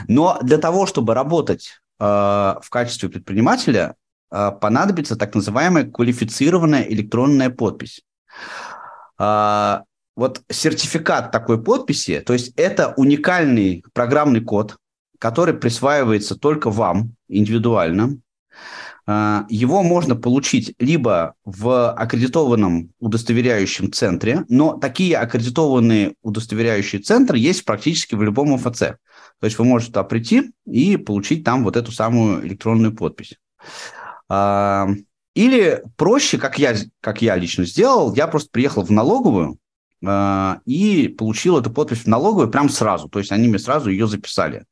[0.07, 3.97] Но для того, чтобы работать э, в качестве предпринимателя,
[4.31, 8.03] э, понадобится так называемая квалифицированная электронная подпись
[10.19, 14.77] вот сертификат такой подписи, то есть это уникальный программный код,
[15.21, 18.19] который присваивается только вам индивидуально.
[19.07, 27.65] А, его можно получить либо в аккредитованном удостоверяющем центре, но такие аккредитованные удостоверяющие центры есть
[27.65, 28.79] практически в любом ОФЦ.
[28.81, 33.37] То есть вы можете туда прийти и получить там вот эту самую электронную подпись.
[34.29, 34.89] А,
[35.37, 39.59] или проще, как я, как я лично сделал, я просто приехал в налоговую
[40.03, 43.09] и получил эту подпись в налоговую прямо сразу.
[43.09, 44.65] То есть они мне сразу ее записали.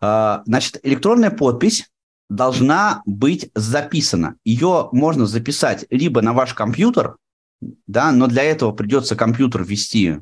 [0.00, 1.90] А, значит, электронная подпись
[2.28, 4.36] должна быть записана.
[4.44, 7.16] Ее можно записать либо на ваш компьютер,
[7.86, 10.20] да, но для этого придется компьютер ввести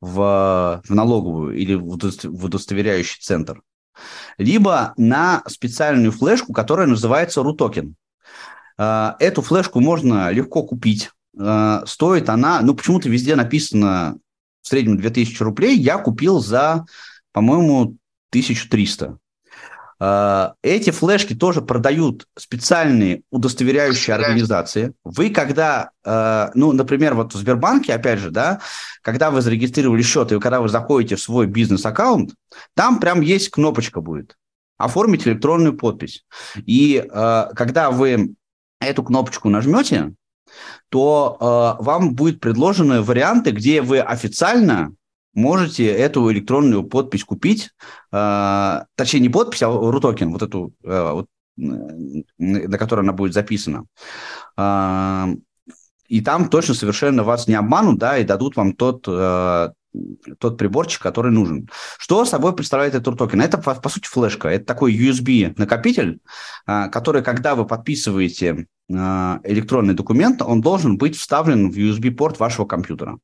[0.00, 3.62] в, в налоговую или в удостоверяющий центр,
[4.38, 7.94] либо на специальную флешку, которая называется RUTOKEN.
[8.78, 11.10] А, эту флешку можно легко купить.
[11.38, 14.16] А, стоит она, ну, почему-то везде написано
[14.62, 15.76] в среднем 2000 рублей.
[15.76, 16.84] Я купил за,
[17.32, 17.96] по-моему,
[18.30, 19.18] 1300.
[20.02, 24.94] А, эти флешки тоже продают специальные удостоверяющие организации.
[25.04, 28.60] Вы когда, а, ну, например, вот в Сбербанке, опять же, да,
[29.02, 32.34] когда вы зарегистрировали счет и когда вы заходите в свой бизнес-аккаунт,
[32.74, 34.36] там прям есть кнопочка будет
[34.78, 36.24] оформить электронную подпись.
[36.64, 38.34] И а, когда вы
[38.80, 40.14] эту кнопочку нажмете,
[40.88, 44.92] то вам будут предложены варианты, где вы официально
[45.34, 47.70] можете эту электронную подпись купить,
[48.12, 53.84] э, точнее не подпись, а рутокен, вот эту, э, вот, на которой она будет записана.
[54.56, 55.26] Э,
[56.08, 59.70] и там точно совершенно вас не обманут, да, и дадут вам тот, э,
[60.38, 61.68] тот приборчик, который нужен.
[61.98, 63.40] Что собой представляет этот токен?
[63.40, 64.48] Это, по, по сути, флешка.
[64.48, 66.20] Это такой USB-накопитель,
[66.66, 68.92] э, который, когда вы подписываете э,
[69.44, 73.18] электронный документ, он должен быть вставлен в USB-порт вашего компьютера.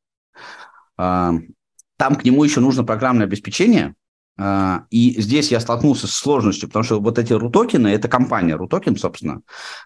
[0.96, 3.92] Там к нему еще нужно программное обеспечение, а,
[4.38, 9.40] и здесь я столкнулся с сложностью, потому что вот эти рутокены, это компания Рутокен, собственно,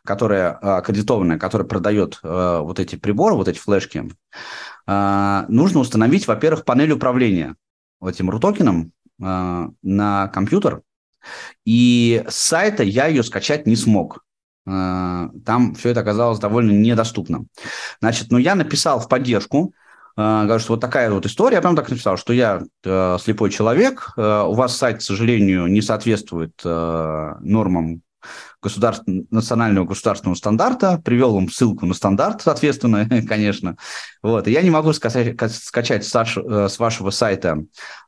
[0.05, 4.11] которая а, аккредитованная, которая продает а, вот эти приборы, вот эти флешки.
[4.87, 7.55] Нужно установить, во-первых, панель управления
[8.05, 10.83] этим рутокеном на компьютер.
[11.65, 14.25] И с сайта я ее скачать не смог.
[14.65, 17.45] Там все это оказалось довольно недоступно.
[18.01, 19.80] Значит, ну я написал в поддержку, а,
[20.45, 21.57] говорю, что вот такая вот история.
[21.57, 25.67] Я прям так написал, что я э, слепой человек, э, у вас сайт, к сожалению,
[25.67, 28.03] не соответствует э, нормам
[28.63, 29.05] государств...
[29.07, 33.77] национального государственного стандарта, привел вам ссылку на стандарт, соответственно, конечно.
[34.23, 34.49] Вот.
[34.49, 37.65] И я не могу скачать, скачать с, с вашего сайта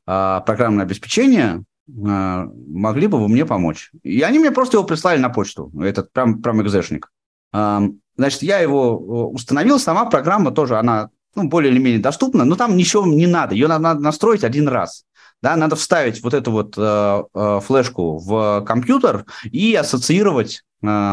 [0.06, 3.90] э, программное обеспечение, э, могли бы вы мне помочь?
[4.02, 7.10] И они мне просто его прислали на почту, этот прям, прям экзешник.
[7.52, 7.80] Э,
[8.16, 12.76] значит, я его установил, сама программа тоже, она ну, более или менее доступна, но там
[12.76, 13.54] ничего не надо.
[13.54, 15.04] Ее надо настроить один раз.
[15.42, 21.12] Да, надо вставить вот эту вот э, э, флешку в компьютер и ассоциировать, э,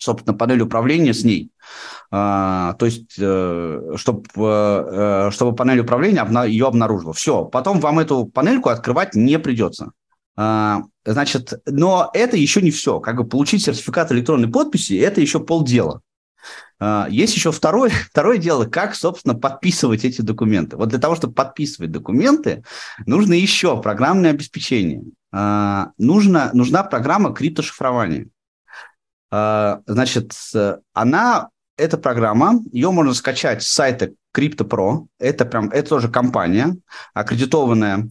[0.00, 1.52] собственно, панель управления с ней.
[2.10, 7.12] Э, то есть, э, чтобы, э, чтобы панель управления обна- ее обнаружила.
[7.12, 9.92] Все, потом вам эту панельку открывать не придется.
[10.36, 12.98] Э, значит, но это еще не все.
[12.98, 16.00] Как бы получить сертификат электронной подписи– это еще полдела.
[16.84, 20.76] А, есть еще второе, второе дело, как, собственно, подписывать эти документы.
[20.76, 22.62] Вот для того, чтобы подписывать документы,
[23.06, 25.02] нужно еще программное обеспечение.
[25.32, 28.28] А, нужно, нужна программа криптошифрования.
[29.30, 30.34] А, значит,
[30.92, 35.06] она, эта программа, ее можно скачать с сайта CryptoPro.
[35.18, 36.76] Это прям, это тоже компания,
[37.14, 38.10] аккредитованная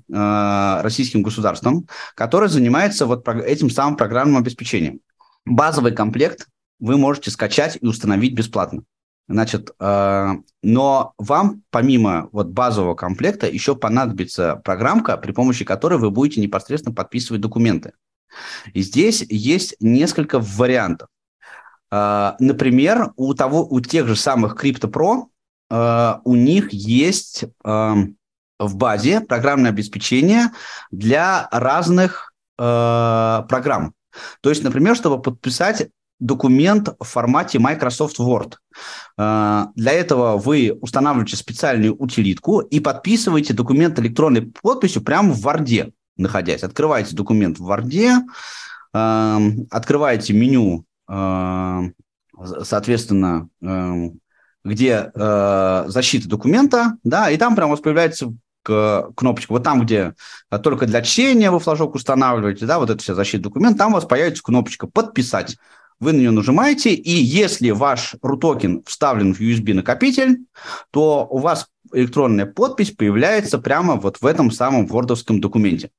[0.82, 5.00] российским государством, которая занимается вот этим самым программным обеспечением.
[5.46, 6.48] Базовый комплект
[6.84, 8.84] вы можете скачать и установить бесплатно.
[9.30, 10.30] Значит, э,
[10.64, 16.94] но вам помимо вот базового комплекта еще понадобится программка, при помощи которой вы будете непосредственно
[16.94, 17.94] подписывать документы.
[18.74, 21.08] И здесь есть несколько вариантов.
[21.90, 25.28] Э, например, у, того, у тех же самых CryptoPro
[25.70, 27.94] э, у них есть э,
[28.60, 30.52] в базе программное обеспечение
[30.92, 33.94] для разных э, программ.
[34.42, 35.88] То есть, например, чтобы подписать
[36.24, 38.54] документ в формате Microsoft Word.
[39.18, 45.92] А, для этого вы устанавливаете специальную утилитку и подписываете документ электронной подписью прямо в Word,
[46.16, 46.64] находясь.
[46.64, 48.22] Открываете документ в Word,
[48.94, 51.84] а, открываете меню, а,
[52.64, 53.50] соответственно,
[54.64, 55.12] где
[55.88, 59.52] защита документа, да, и там прямо у вас появляется кнопочка.
[59.52, 60.14] Вот там, где
[60.64, 64.06] только для чтения вы флажок устанавливаете, да, вот это вся защита документа, там у вас
[64.06, 65.58] появится кнопочка «Подписать»
[66.04, 70.46] вы на нее нажимаете, и если ваш RUTOKEN вставлен в USB-накопитель,
[70.92, 75.90] то у вас электронная подпись появляется прямо вот в этом самом вордовском документе.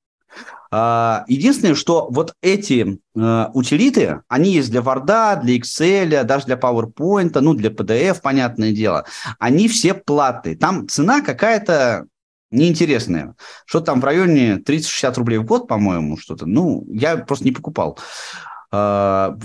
[0.70, 6.56] А, единственное, что вот эти э, утилиты, они есть для Word, для Excel, даже для
[6.56, 9.04] PowerPoint, ну, для PDF, понятное дело,
[9.38, 10.56] они все платные.
[10.56, 12.06] Там цена какая-то
[12.50, 13.34] неинтересная.
[13.66, 16.46] Что там в районе 30-60 рублей в год, по-моему, что-то.
[16.46, 17.98] Ну, я просто не покупал.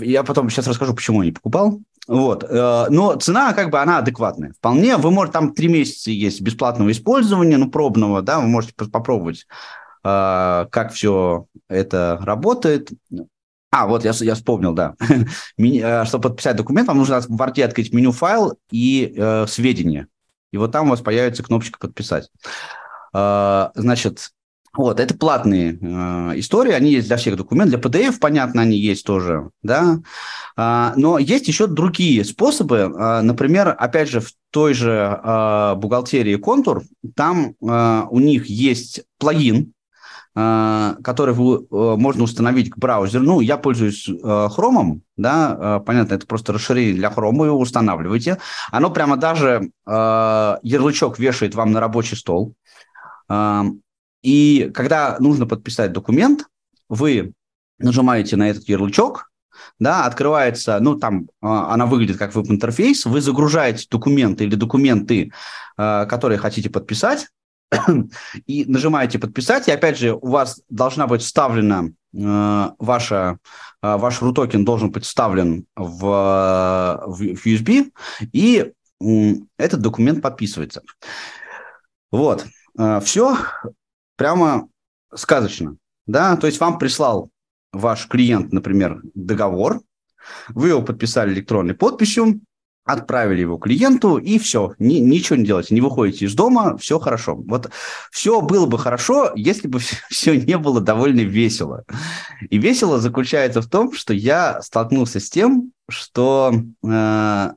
[0.00, 1.80] Я потом сейчас расскажу, почему я не покупал.
[2.08, 2.44] Вот.
[2.44, 4.52] Э, но цена, как бы, она адекватная.
[4.58, 4.96] Вполне.
[4.96, 9.46] Вы можете, там три месяца есть бесплатного использования, ну, пробного, да, вы можете попробовать
[10.02, 12.90] а, как все это работает.
[13.70, 14.94] А, вот я, я вспомнил, да.
[15.58, 20.08] Э, чтобы подписать документ, вам нужно в Word открыть меню файл и э, сведения.
[20.52, 22.28] И вот там у вас появится кнопочка «Подписать».
[23.14, 24.30] Э, значит,
[24.76, 27.80] вот, это платные э, истории, они есть для всех документов.
[27.80, 29.98] Для PDF, понятно, они есть тоже, да.
[30.56, 32.76] Э, но есть еще другие способы.
[32.76, 36.82] Э, например, опять же, в той же э, бухгалтерии Контур,
[37.16, 39.72] там э, у них есть плагин,
[40.36, 43.24] Э, который вы, э, можно установить к браузеру.
[43.24, 48.38] Ну, я пользуюсь Chrome, да, понятно, это просто расширение для Chrome, вы его устанавливаете.
[48.70, 52.54] Оно прямо даже ярлычок вешает вам на рабочий стол.
[54.22, 56.44] И когда нужно подписать документ,
[56.88, 57.32] вы
[57.78, 59.30] нажимаете на этот ярлычок,
[59.78, 65.32] да, открывается, ну, там она выглядит как веб-интерфейс, вы загружаете документы или документы,
[65.76, 67.28] которые хотите подписать,
[68.46, 73.38] и нажимаете подписать, и опять же у вас должна быть вставлена э, ваша,
[73.82, 77.92] э, ваш RUTOKEN должен быть вставлен в, в, в USB,
[78.32, 80.82] и э, этот документ подписывается.
[82.10, 82.46] Вот,
[82.78, 83.36] э, все
[84.20, 84.68] прямо
[85.14, 87.30] сказочно, да, то есть вам прислал
[87.72, 89.80] ваш клиент, например, договор,
[90.50, 92.42] вы его подписали электронной подписью,
[92.84, 97.34] отправили его клиенту, и все, ни, ничего не делаете, не выходите из дома, все хорошо.
[97.34, 97.70] Вот
[98.10, 99.78] все было бы хорошо, если бы
[100.10, 101.84] все не было довольно весело.
[102.50, 106.52] И весело заключается в том, что я столкнулся с тем, что
[106.84, 107.50] э,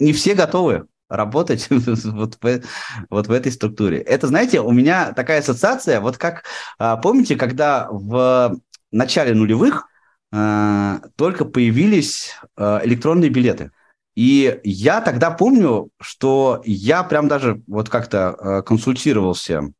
[0.00, 2.62] не все готовы работать вот в,
[3.10, 3.98] вот в этой структуре.
[3.98, 6.44] Это, знаете, у меня такая ассоциация, вот как,
[6.78, 8.56] а, помните, когда в
[8.90, 9.88] начале нулевых
[10.32, 13.70] э, только появились э, электронные билеты–
[14.14, 19.72] и я тогда помню, что я прям даже вот как-то консультировался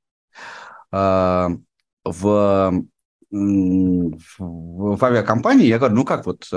[2.05, 2.85] в,
[3.31, 5.67] в, авиакомпании.
[5.67, 6.49] Я говорю, ну как вот,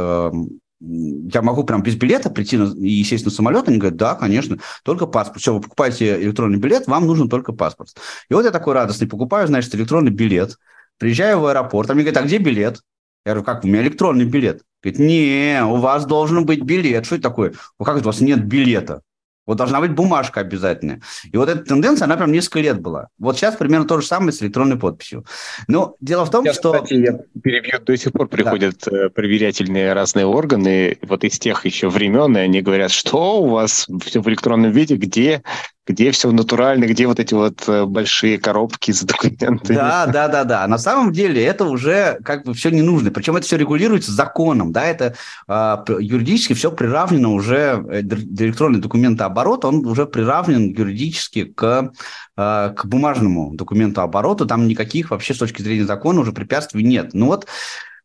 [0.80, 3.68] я могу прям без билета прийти на, и сесть на самолет?
[3.68, 5.42] Они говорят, да, конечно, только паспорт.
[5.42, 7.96] Все, вы покупаете электронный билет, вам нужен только паспорт.
[8.30, 10.58] И вот я такой радостный покупаю, значит, электронный билет,
[10.98, 12.82] приезжаю в аэропорт, мне говорят, а где билет?
[13.26, 14.62] Я говорю, как, у меня электронный билет.
[14.82, 17.06] Говорит, не, у вас должен быть билет.
[17.06, 17.54] Что это такое?
[17.78, 19.02] Как это у вас нет билета?
[19.48, 21.00] Вот должна быть бумажка обязательно.
[21.32, 23.08] И вот эта тенденция, она прям несколько лет была.
[23.18, 25.26] Вот сейчас примерно то же самое с электронной подписью.
[25.68, 26.74] Но дело в том, сейчас, что...
[26.74, 29.06] Кстати, я перебью, до сих пор приходят да.
[29.06, 33.88] Э, проверятельные разные органы, вот из тех еще времен, и они говорят, что у вас
[34.06, 35.42] все в электронном виде, где
[35.88, 39.76] где все натурально, где вот эти вот э, большие коробки с документами.
[39.76, 40.68] Да, да, да, да.
[40.68, 43.10] На самом деле это уже как бы все не нужно.
[43.10, 45.16] Причем это все регулируется законом, да, это
[45.48, 51.92] э, юридически все приравнено уже, электронный документооборот, он уже приравнен юридически к,
[52.36, 57.12] э, к бумажному документообороту, там никаких вообще с точки зрения закона уже препятствий нет.
[57.14, 57.48] Ну вот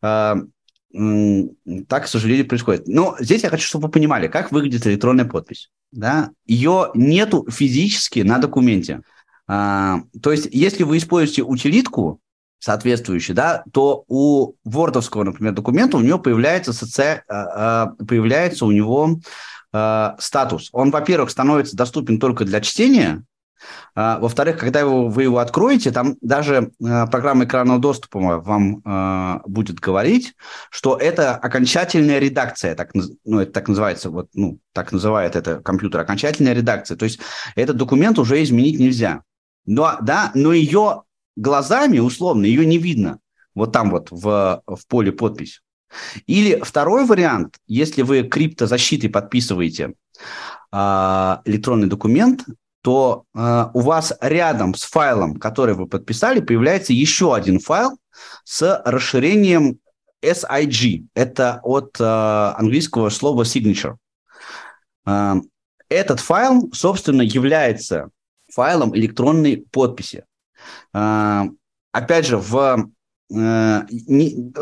[0.03, 0.35] э,
[0.93, 2.87] так, к сожалению, происходит.
[2.87, 5.71] Но здесь я хочу, чтобы вы понимали, как выглядит электронная подпись.
[5.91, 6.31] Да?
[6.47, 9.03] Ее нету физически на документе.
[9.47, 12.21] А, то есть, если вы используете утилитку
[12.59, 17.23] соответствующую, да, то у вордовского, например, документа у него появляется, соци...
[17.27, 19.19] А, а, появляется у него
[19.73, 20.69] а, статус.
[20.73, 23.25] Он, во-первых, становится доступен только для чтения,
[23.95, 30.35] во-вторых, когда вы его откроете, там даже а, программа экранного доступа вам а, будет говорить,
[30.71, 36.01] что это окончательная редакция, так, ну, это так называется, вот, ну, так называет это компьютер,
[36.01, 36.97] окончательная редакция.
[36.97, 37.21] То есть
[37.55, 39.23] этот документ уже изменить нельзя.
[39.67, 41.03] Но, да, но ее
[41.37, 43.19] глазами, условно, ее не видно.
[43.55, 45.61] Вот там вот в, в поле подпись.
[46.27, 49.93] Или второй вариант, если вы криптозащитой подписываете
[50.73, 52.47] электронный документ,
[52.83, 57.99] то э, у вас рядом с файлом, который вы подписали, появляется еще один файл
[58.45, 59.79] с расширением
[60.23, 61.07] SIG.
[61.15, 63.97] Это от э, английского слова signature.
[65.07, 65.35] Э,
[65.89, 68.11] этот файл, собственно, является
[68.53, 70.25] файлом электронной подписи.
[70.93, 71.45] Э,
[71.93, 72.91] опять же, в
[73.33, 74.53] не,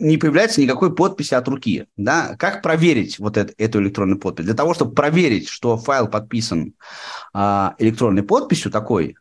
[0.00, 1.86] не появляется никакой подписи от руки.
[1.96, 2.36] Да?
[2.38, 4.46] Как проверить вот это, эту электронную подпись?
[4.46, 6.74] Для того, чтобы проверить, что файл подписан
[7.34, 9.16] а, электронной подписью такой,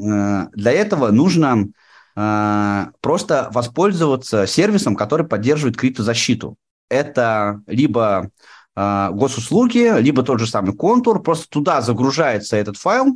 [0.00, 1.68] а, для этого нужно
[2.16, 6.56] э, просто воспользоваться сервисом, который поддерживает криптозащиту.
[6.88, 8.30] Это либо
[8.74, 11.22] э, госуслуги, либо тот же самый контур.
[11.22, 13.12] Просто туда загружается этот файл, а,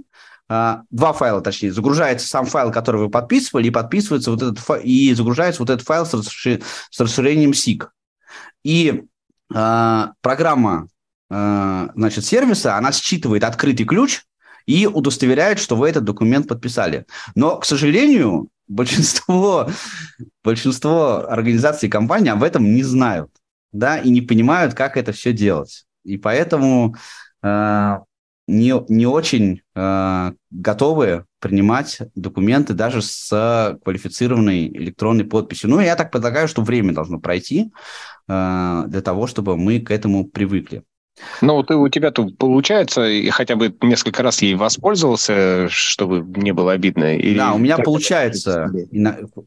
[0.51, 5.62] два файла, точнее, загружается сам файл, который вы подписывали, и подписывается вот этот и загружается
[5.62, 6.61] вот этот файл с, расшир...
[6.90, 7.86] с расширением SIG.
[8.64, 9.05] И
[9.55, 10.88] э, программа,
[11.30, 14.22] э, значит, сервиса, она считывает открытый ключ
[14.66, 17.07] и удостоверяет, что вы этот документ подписали.
[17.36, 19.70] Но, к сожалению, большинство,
[20.42, 23.30] большинство организаций и компаний об этом не знают,
[23.70, 25.86] да, и не понимают, как это все делать.
[26.03, 26.96] И поэтому
[27.42, 27.98] э,
[28.51, 35.70] не, не очень э, готовы принимать документы даже с квалифицированной электронной подписью.
[35.70, 37.72] Ну, я так предлагаю, что время должно пройти
[38.28, 40.82] э, для того, чтобы мы к этому привыкли.
[41.42, 46.53] Ну, вот у тебя тут получается, и хотя бы несколько раз ей воспользовался, чтобы не
[46.53, 47.16] было обидно?
[47.16, 48.70] Или да, у меня получается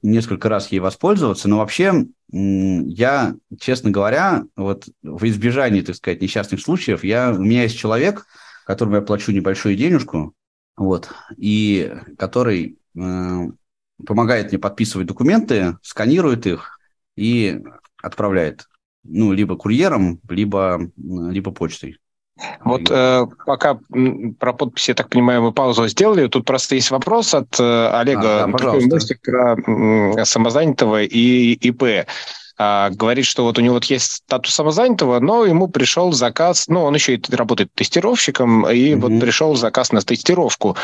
[0.01, 6.61] несколько раз ей воспользоваться, но вообще я, честно говоря, вот в избежании, так сказать, несчастных
[6.61, 8.25] случаев, я, у меня есть человек,
[8.65, 10.33] которому я плачу небольшую денежку,
[10.75, 13.41] вот, и который э,
[14.05, 16.79] помогает мне подписывать документы, сканирует их
[17.15, 17.61] и
[18.01, 18.67] отправляет,
[19.03, 21.99] ну, либо курьером, либо, либо почтой.
[22.63, 23.79] Вот э, пока
[24.39, 26.27] про подписи, я так понимаю, мы паузу сделали.
[26.27, 28.45] Тут просто есть вопрос от э, Олега.
[28.45, 28.57] А, да.
[30.13, 32.07] Про самозанятого и ИП
[32.57, 36.83] а, говорит, что вот у него вот есть статус самозанятого, но ему пришел заказ, ну,
[36.83, 38.99] он еще и работает тестировщиком, и mm-hmm.
[38.99, 40.77] вот пришел заказ на тестировку.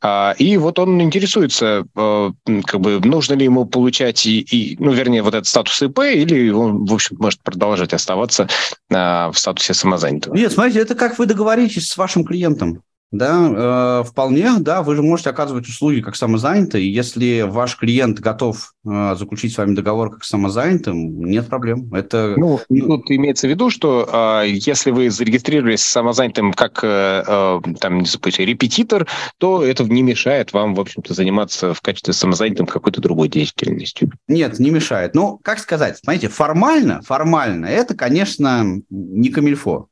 [0.00, 2.32] А, и вот он интересуется, а,
[2.66, 6.50] как бы, нужно ли ему получать, и, и, ну, вернее, вот этот статус ИП, или
[6.50, 8.48] он, в общем, может продолжать оставаться
[8.92, 10.34] а, в статусе самозанятого.
[10.34, 12.82] Нет, смотрите, это как вы договоритесь с вашим клиентом.
[13.12, 16.88] Да, э, вполне, да, вы же можете оказывать услуги как самозанятый.
[16.88, 21.92] Если ваш клиент готов э, заключить с вами договор как самозанятым, нет проблем.
[21.94, 22.32] Это...
[22.38, 24.08] Ну, ну тут имеется в виду, что
[24.42, 29.06] э, если вы зарегистрировались самозанятым как, э, э, там, не знаю, репетитор,
[29.36, 34.10] то это не мешает вам, в общем-то, заниматься в качестве самозанятым какой-то другой деятельностью.
[34.26, 35.14] Нет, не мешает.
[35.14, 39.88] Ну, как сказать, смотрите, формально, формально, это, конечно, не камильфо.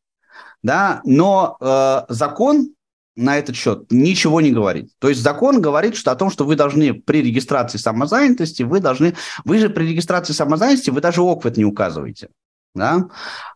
[0.62, 2.71] Да, но э, закон
[3.21, 4.91] на этот счет ничего не говорит.
[4.99, 9.14] То есть закон говорит что о том, что вы должны при регистрации самозанятости, вы должны,
[9.45, 12.31] вы же при регистрации самозанятости, вы даже ОКВЭД не указываете.
[12.75, 13.09] Да?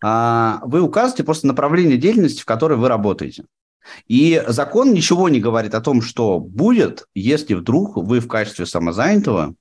[0.02, 3.44] А, вы указываете просто направление деятельности, в которой вы работаете.
[4.06, 9.54] И закон ничего не говорит о том, что будет, если вдруг вы в качестве самозанятого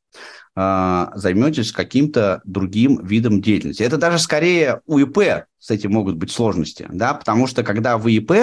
[0.55, 3.81] а, займетесь каким-то другим видом деятельности.
[3.81, 8.11] Это даже скорее у ИП с этим могут быть сложности, да, потому что когда вы
[8.13, 8.33] ИП,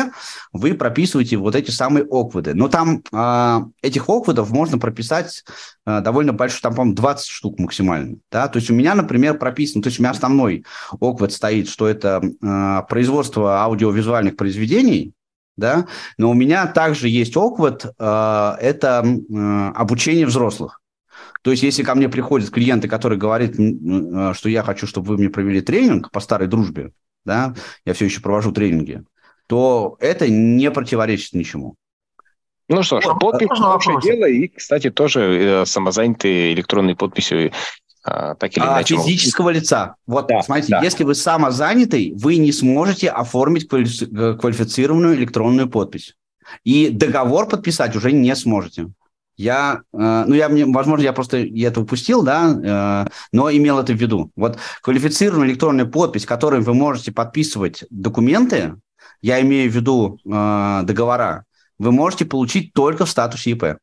[0.52, 2.54] вы прописываете вот эти самые окводы.
[2.54, 5.44] Но там э, этих окводов можно прописать
[5.86, 9.82] э, довольно большой, там, по-моему, 20 штук максимально, да, то есть у меня, например, прописано,
[9.82, 10.64] то есть у меня основной
[10.98, 15.12] оквод стоит, что это э, производство аудиовизуальных произведений,
[15.58, 15.86] да,
[16.16, 20.79] но у меня также есть оквод, э, это э, обучение взрослых.
[21.42, 25.16] То есть, если ко мне приходят клиенты, которые говорят, э, что я хочу, чтобы вы
[25.16, 26.92] мне провели тренинг по старой дружбе,
[27.24, 29.02] да, я все еще провожу тренинги,
[29.46, 31.76] то это не противоречит ничему.
[32.68, 37.52] Ну что ж, подпись хорошее дело, и, кстати, тоже э, самозанятые электронной подписью
[38.04, 38.96] а, так или а, иначе.
[38.96, 39.62] Физического могут...
[39.62, 39.96] лица.
[40.06, 40.80] Вот, да, смотрите, да.
[40.82, 46.14] если вы самозанятый, вы не сможете оформить квалифи- квалифицированную электронную подпись.
[46.64, 48.88] И договор подписать уже не сможете.
[49.40, 53.96] Я, э, ну, я, возможно, я просто это упустил, да, э, но имел это в
[53.96, 54.30] виду.
[54.36, 58.74] Вот квалифицированная электронная подпись, которой вы можете подписывать документы,
[59.22, 61.46] я имею в виду э, договора,
[61.78, 63.78] вы можете получить только в статусе ИП.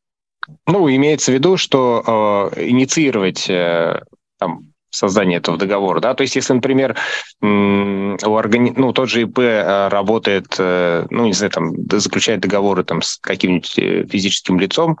[0.68, 4.00] Ну, имеется в виду, что э, инициировать э,
[4.38, 6.96] там, создание этого договора, да, то есть если, например,
[7.42, 8.72] у органи...
[8.76, 14.58] ну, тот же ИП работает, ну, не знаю, там, заключает договоры там с каким-нибудь физическим
[14.58, 14.98] лицом,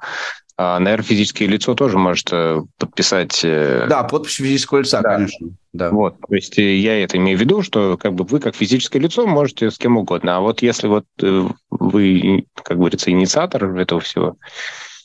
[0.60, 3.44] а, наверное, физическое лицо тоже может э, подписать...
[3.44, 5.14] Э, да, подпись физического лица, да.
[5.14, 5.50] конечно.
[5.72, 5.90] Да.
[5.90, 8.98] Вот, то есть э, я это имею в виду, что как бы вы как физическое
[8.98, 11.04] лицо можете с кем угодно, а вот если вот
[11.70, 14.36] вы, как говорится, инициатор этого всего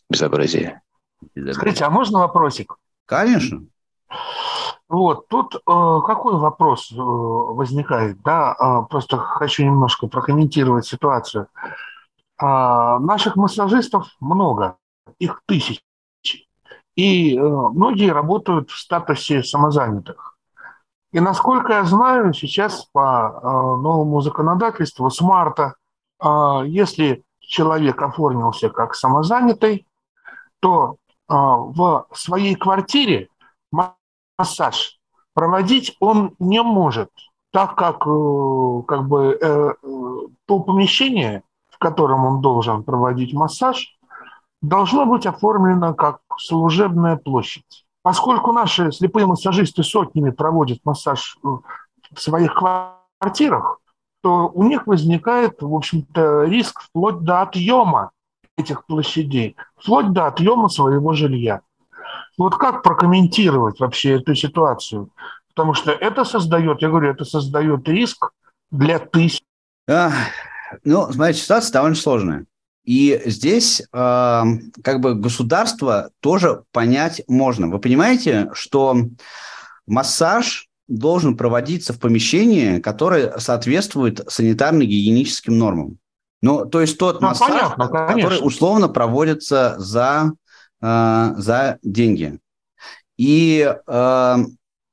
[0.09, 0.81] безобразия.
[1.51, 2.75] Скажите, а можно вопросик?
[3.05, 3.63] Конечно.
[4.89, 11.47] Вот, тут э, какой вопрос э, возникает, да, э, просто хочу немножко прокомментировать ситуацию.
[12.41, 14.77] Э, наших массажистов много,
[15.19, 15.81] их тысячи.
[16.95, 20.37] И э, многие работают в статусе самозанятых.
[21.11, 23.47] И насколько я знаю, сейчас по э,
[23.81, 25.75] новому законодательству с марта,
[26.19, 26.27] э,
[26.65, 29.85] если человек оформился как самозанятый,
[30.59, 30.97] то
[31.27, 33.29] в своей квартире
[34.37, 34.99] массаж
[35.33, 37.09] проводить он не может,
[37.51, 39.37] так как как бы
[40.45, 43.97] то помещение, в котором он должен проводить массаж,
[44.63, 47.85] должно быть оформлено как служебная площадь.
[48.01, 51.61] Поскольку наши слепые массажисты сотнями проводят массаж в
[52.15, 53.79] своих квартирах,
[54.21, 58.11] то у них возникает, в общем-то, риск вплоть до отъема
[58.57, 61.61] этих площадей, вплоть до отъема своего жилья.
[62.37, 65.09] Вот как прокомментировать вообще эту ситуацию?
[65.49, 68.31] Потому что это создает, я говорю, это создает риск
[68.71, 69.43] для тысяч.
[69.89, 70.11] А,
[70.83, 72.45] ну, смотрите, ситуация довольно сложная.
[72.83, 77.67] И здесь э, как бы государство тоже понять можно.
[77.67, 78.97] Вы понимаете, что
[79.87, 85.97] массаж должен проводиться в помещении, которое соответствует санитарно-гигиеническим нормам.
[86.41, 90.33] Ну, то есть тот ну, массаж, понятно, который условно проводится за,
[90.81, 92.37] э, за деньги.
[93.15, 94.35] И э,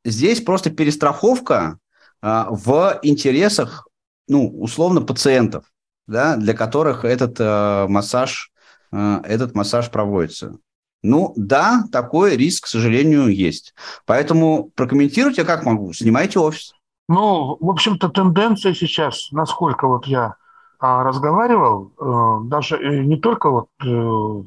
[0.05, 1.79] здесь просто перестраховка
[2.23, 3.89] э, в интересах,
[4.29, 5.65] ну, условно, пациентов
[6.11, 8.51] да, для которых этот э, массаж,
[8.93, 10.57] э, этот массаж проводится.
[11.03, 13.75] Ну да, такой риск, к сожалению, есть.
[14.05, 15.93] Поэтому прокомментируйте, как могу.
[15.93, 16.75] Снимайте офис.
[17.09, 20.35] Ну, в общем-то, тенденция сейчас, насколько вот я
[20.79, 24.43] а, разговаривал, э, даже э, не только вот э,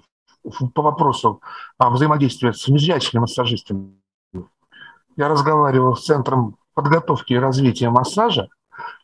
[0.74, 1.41] по вопросу
[1.78, 3.93] а, взаимодействия с незрячими массажистами.
[5.16, 8.49] Я разговаривал с Центром подготовки и развития массажа,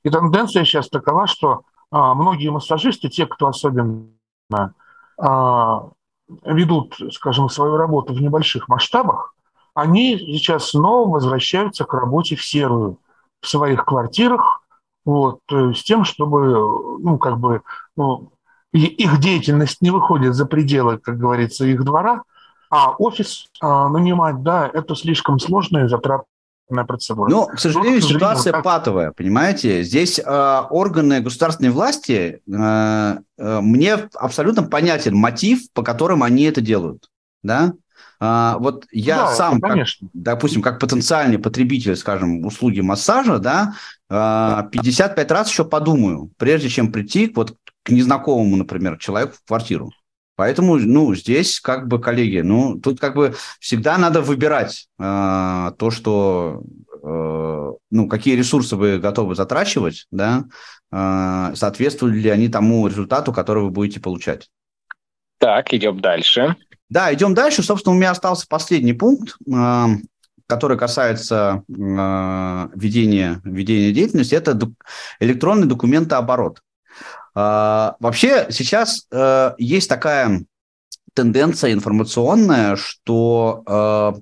[0.04, 4.10] и тенденция сейчас такова, что многие массажисты, те, кто особенно
[5.18, 5.90] а,
[6.44, 9.34] ведут, скажем, свою работу в небольших масштабах,
[9.74, 12.98] они сейчас снова возвращаются к работе в серую
[13.42, 14.62] в своих квартирах,
[15.06, 17.62] вот, с тем, чтобы, ну, как бы,
[17.96, 18.32] ну,
[18.74, 22.24] их деятельность не выходит за пределы, как говорится, их двора,
[22.70, 25.90] а офис а, нанимать, да, это слишком сложная и
[26.70, 27.30] затратная процедура.
[27.30, 28.64] Ну, к сожалению, ситуация как...
[28.64, 29.84] патовая, понимаете?
[29.84, 36.62] Здесь э, органы государственной власти, э, э, мне абсолютно понятен мотив, по которым они это
[36.62, 37.10] делают,
[37.44, 37.74] да?
[38.22, 39.78] А, вот я да, сам, как,
[40.14, 43.76] допустим, как потенциальный потребитель, скажем, услуги массажа, да,
[44.10, 49.92] 55 раз еще подумаю, прежде чем прийти вот к незнакомому, например, человеку в квартиру.
[50.40, 55.92] Поэтому, ну, здесь как бы, коллеги, ну, тут как бы всегда надо выбирать э, то,
[55.92, 56.64] что,
[57.04, 60.46] э, ну, какие ресурсы вы готовы затрачивать, да,
[60.94, 64.50] э, соответствуют ли они тому результату, который вы будете получать.
[65.40, 66.56] Так, идем дальше.
[66.88, 67.62] Да, идем дальше.
[67.62, 69.86] Собственно, у меня остался последний пункт, э,
[70.48, 74.36] который касается э, ведения, ведения деятельности.
[74.36, 74.58] Это
[75.20, 76.62] электронный документооборот.
[77.42, 80.44] А, вообще сейчас э, есть такая
[81.14, 84.14] тенденция информационная, что э,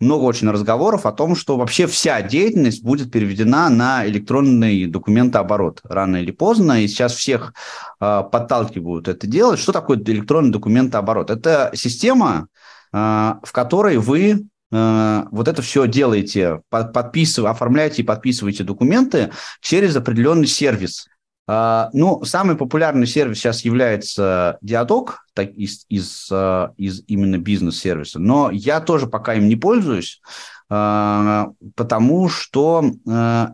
[0.00, 6.16] много очень разговоров о том, что вообще вся деятельность будет переведена на электронный документооборот рано
[6.16, 7.54] или поздно, и сейчас всех
[8.02, 9.58] э, подталкивают это делать.
[9.58, 11.30] Что такое электронный документооборот?
[11.30, 12.48] Это система,
[12.92, 21.06] в которой вы вот это все делаете, подписываете, оформляете и подписываете документы через определенный сервис.
[21.50, 28.18] А, ну, самый популярный сервис сейчас является Диадок так, из, из, а, из именно бизнес-сервиса,
[28.18, 30.20] но я тоже пока им не пользуюсь,
[30.68, 32.84] а, потому что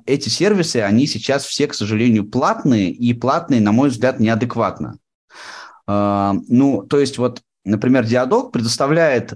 [0.06, 4.98] эти сервисы, они сейчас все, к сожалению, платные, и платные, на мой взгляд, неадекватно.
[5.86, 9.34] Ну, то есть вот, например, Диадок предоставляет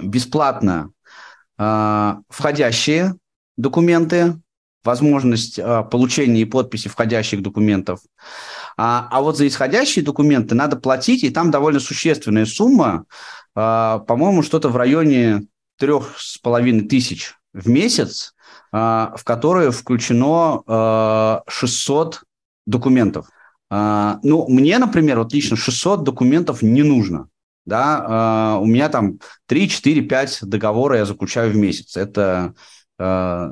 [0.00, 0.90] бесплатно
[1.56, 3.16] входящие
[3.58, 4.40] документы,
[4.84, 8.00] возможность э, получения и подписи входящих документов.
[8.76, 13.04] А, а вот за исходящие документы надо платить, и там довольно существенная сумма,
[13.54, 15.46] э, по-моему, что-то в районе
[15.78, 18.34] трех с половиной тысяч в месяц,
[18.72, 22.22] э, в которые включено э, 600
[22.66, 23.28] документов.
[23.70, 27.28] Э, ну, мне, например, вот лично 600 документов не нужно.
[27.66, 31.98] Да, э, у меня там 3, 4, 5 договора я заключаю в месяц.
[31.98, 32.52] Это Э,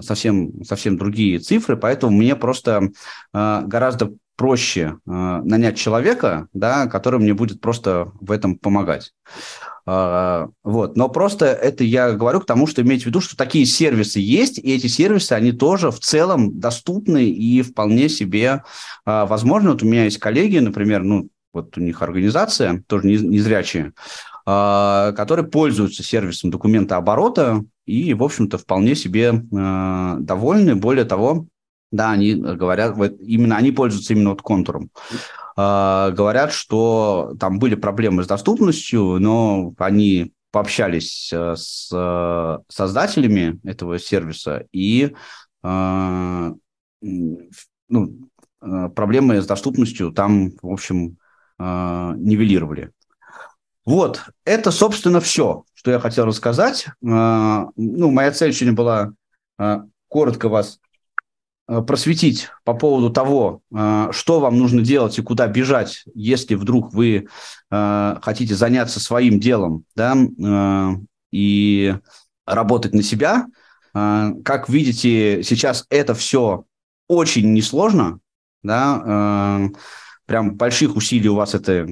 [0.02, 2.90] совсем, совсем другие цифры, поэтому мне просто
[3.32, 9.12] э, гораздо проще э, нанять человека, да, который мне будет просто в этом помогать.
[9.86, 10.96] Вот.
[10.96, 14.58] Но просто это я говорю к тому, что имейте в виду, что такие сервисы есть,
[14.58, 18.64] и эти сервисы, они тоже в целом доступны и вполне себе
[19.06, 19.70] возможны.
[19.70, 23.94] Вот у меня есть коллеги, например, ну, вот у них организация, тоже незрячие,
[24.48, 30.74] которые пользуются сервисом документа оборота, и, в общем-то, вполне себе э, довольны.
[30.74, 31.46] Более того,
[31.90, 34.90] да, они говорят, вот именно они пользуются именно вот контуром.
[35.56, 41.88] Э, говорят, что там были проблемы с доступностью, но они пообщались с
[42.68, 45.14] создателями этого сервиса и
[45.62, 46.58] ну,
[48.60, 51.18] проблемы с доступностью там, в общем,
[51.58, 52.92] нивелировали.
[53.88, 56.86] Вот, это, собственно, все, что я хотел рассказать.
[57.00, 57.72] Ну,
[58.10, 59.12] моя цель сегодня была
[60.08, 60.78] коротко вас
[61.68, 67.28] Э, просветить по поводу того, что вам нужно делать и куда бежать, если вдруг вы
[67.70, 70.16] хотите заняться своим делом да,
[71.30, 71.94] и
[72.46, 73.46] работать на себя.
[73.92, 76.64] Как видите, сейчас это все
[77.08, 78.20] очень несложно,
[78.62, 79.68] да,
[80.24, 81.86] прям больших усилий у вас это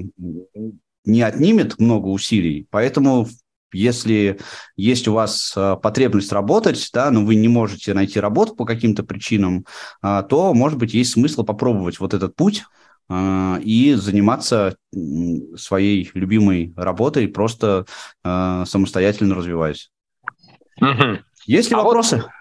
[1.07, 3.27] не отнимет много усилий, поэтому
[3.73, 4.39] если
[4.75, 9.03] есть у вас а, потребность работать, да, но вы не можете найти работу по каким-то
[9.03, 9.65] причинам,
[10.01, 12.63] а, то, может быть, есть смысл попробовать вот этот путь
[13.09, 14.77] а, и заниматься
[15.57, 17.85] своей любимой работой, просто
[18.23, 19.91] самостоятельно развиваясь.
[20.81, 21.19] Угу.
[21.45, 22.17] Есть ли а вопросы?
[22.17, 22.36] Вот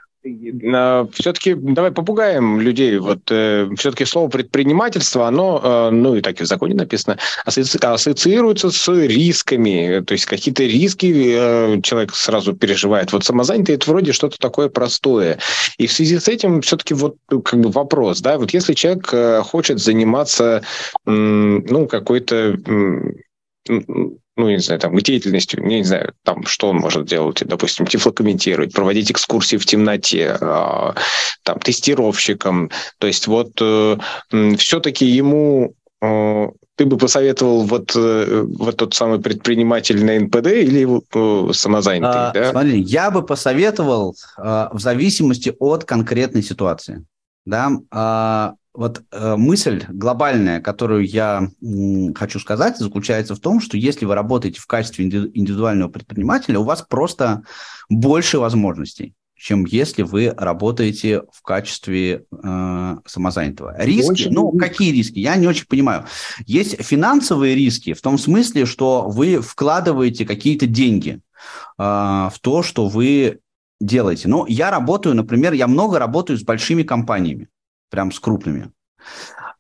[1.12, 2.98] все-таки давай попугаем людей.
[2.98, 7.78] Вот э, все-таки слово предпринимательство, оно, э, ну и так и в законе написано, асоци...
[7.78, 10.02] ассоциируется с рисками.
[10.06, 13.12] То есть какие-то риски э, человек сразу переживает.
[13.12, 15.38] Вот самозанятый это вроде что-то такое простое.
[15.78, 19.08] И в связи с этим все-таки вот ну, как бы вопрос, да, вот если человек
[19.12, 20.62] э, хочет заниматься,
[21.06, 23.72] э, ну какой-то э,
[24.36, 29.10] ну, не знаю, там, деятельностью, не знаю, там, что он может делать, допустим, тифлокомментировать, проводить
[29.10, 30.92] экскурсии в темноте, э,
[31.42, 32.70] там, тестировщиком.
[32.98, 33.96] То есть вот э,
[34.58, 41.52] все-таки ему э, ты бы посоветовал вот, э, вот тот самый предприниматель на НПД или
[41.52, 42.50] самозанятый, а, да?
[42.50, 47.06] Смотри, я бы посоветовал в зависимости от конкретной ситуации.
[47.46, 53.76] Да, а, вот э, мысль глобальная, которую я м, хочу сказать, заключается в том, что
[53.76, 57.42] если вы работаете в качестве индивидуального предпринимателя, у вас просто
[57.88, 63.76] больше возможностей чем если вы работаете в качестве э, самозанятого.
[63.78, 64.66] Риски, очень ну, риски.
[64.66, 65.18] какие риски?
[65.18, 66.06] Я не очень понимаю.
[66.46, 71.20] Есть финансовые риски в том смысле, что вы вкладываете какие-то деньги
[71.78, 73.40] э, в то, что вы
[73.78, 74.26] делаете.
[74.28, 77.48] Ну, я работаю, например, я много работаю с большими компаниями
[77.90, 78.70] прям с крупными.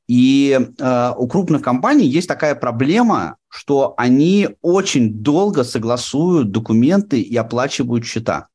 [0.08, 7.36] И э, у крупных компаний есть такая проблема, что они очень долго согласуют документы и
[7.36, 8.46] оплачивают счета.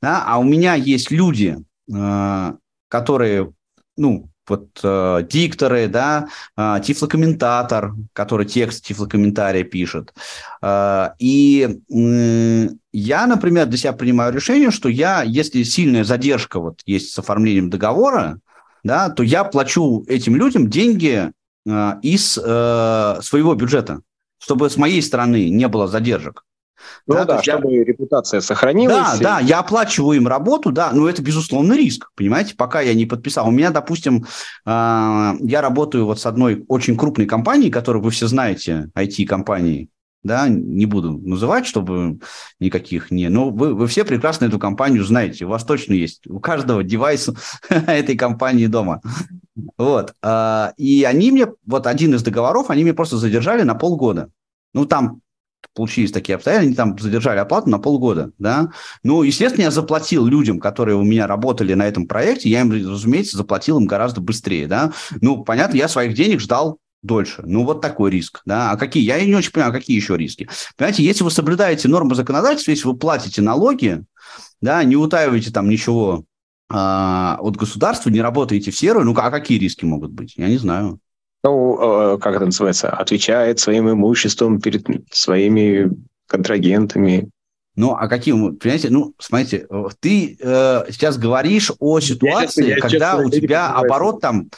[0.00, 0.24] Да?
[0.26, 1.58] А у меня есть люди,
[1.92, 2.52] э,
[2.88, 3.52] которые,
[3.96, 10.12] ну, вот э, дикторы, да, э, тифлокомментатор, который текст тифлокомментария пишет.
[10.60, 16.80] Э, и э, я, например, для себя принимаю решение, что я, если сильная задержка вот
[16.86, 18.40] есть с оформлением договора,
[18.84, 21.30] да, то я плачу этим людям деньги
[21.66, 24.00] э, из э, своего бюджета,
[24.38, 26.44] чтобы с моей стороны не было задержек.
[27.06, 27.84] Ну да, да чтобы я...
[27.84, 28.96] репутация сохранилась.
[28.96, 29.22] Да, и...
[29.22, 33.48] да, я оплачиваю им работу, да, но это безусловно риск, понимаете, пока я не подписал.
[33.48, 34.24] У меня, допустим,
[34.66, 39.90] э, я работаю вот с одной очень крупной компанией, которую вы все знаете, IT-компанией,
[40.22, 42.18] да, не буду называть, чтобы
[42.60, 43.28] никаких не...
[43.28, 47.28] Но вы, вы все прекрасно эту компанию знаете, у вас точно есть, у каждого девайс
[47.68, 49.00] этой компании дома.
[49.76, 50.14] Вот.
[50.22, 54.30] А, и они мне, вот один из договоров, они мне просто задержали на полгода.
[54.74, 55.20] Ну, там
[55.74, 58.70] получились такие обстоятельства, они там задержали оплату на полгода, да.
[59.02, 63.36] Ну, естественно, я заплатил людям, которые у меня работали на этом проекте, я им, разумеется,
[63.36, 64.92] заплатил им гораздо быстрее, да.
[65.20, 67.42] Ну, понятно, я своих денег ждал дольше.
[67.44, 68.42] Ну, вот такой риск.
[68.44, 68.70] Да?
[68.70, 69.02] А какие?
[69.02, 70.48] Я не очень понимаю, какие еще риски.
[70.76, 74.04] Понимаете, если вы соблюдаете нормы законодательства, если вы платите налоги,
[74.60, 76.24] да, не утаиваете там ничего
[76.70, 80.34] а, от государства, не работаете в серую, ну, а какие риски могут быть?
[80.36, 81.00] Я не знаю.
[81.44, 82.88] Ну, э, как это называется?
[82.88, 85.90] Отвечает своим имуществом перед своими
[86.28, 87.30] контрагентами.
[87.74, 89.66] Ну, а какие, понимаете, ну, смотрите,
[89.98, 94.50] ты э, сейчас говоришь о ситуации, я, когда честно, у тебя оборот там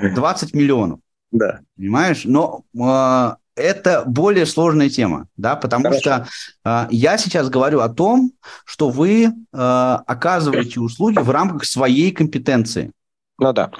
[0.00, 1.00] 20 миллионов.
[1.30, 1.60] Да.
[1.76, 2.22] Понимаешь?
[2.24, 6.00] Но э, это более сложная тема, да, потому Хорошо.
[6.00, 6.28] что
[6.64, 8.32] э, я сейчас говорю о том,
[8.64, 12.92] что вы э, оказываете услуги в рамках своей компетенции.
[13.38, 13.70] Ну да.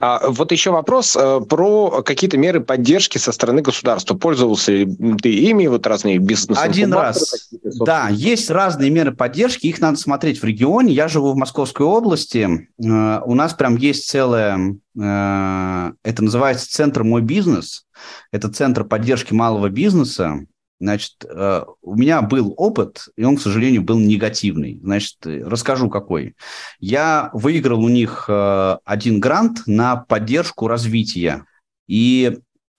[0.00, 4.14] А, вот еще вопрос а, про какие-то меры поддержки со стороны государства.
[4.14, 7.50] Пользовался ли ты ими, вот разные бизнес Один раз.
[7.80, 10.92] Да, есть разные меры поддержки, их надо смотреть в регионе.
[10.92, 12.68] Я живу в Московской области.
[12.84, 17.86] А, у нас прям есть целое, а, это называется Центр «Мой бизнес».
[18.30, 20.40] Это Центр поддержки малого бизнеса.
[20.80, 24.78] Значит, э, у меня был опыт, и он, к сожалению, был негативный.
[24.82, 26.36] Значит, расскажу какой.
[26.78, 31.44] Я выиграл у них э, один грант на поддержку развития.
[31.88, 32.38] И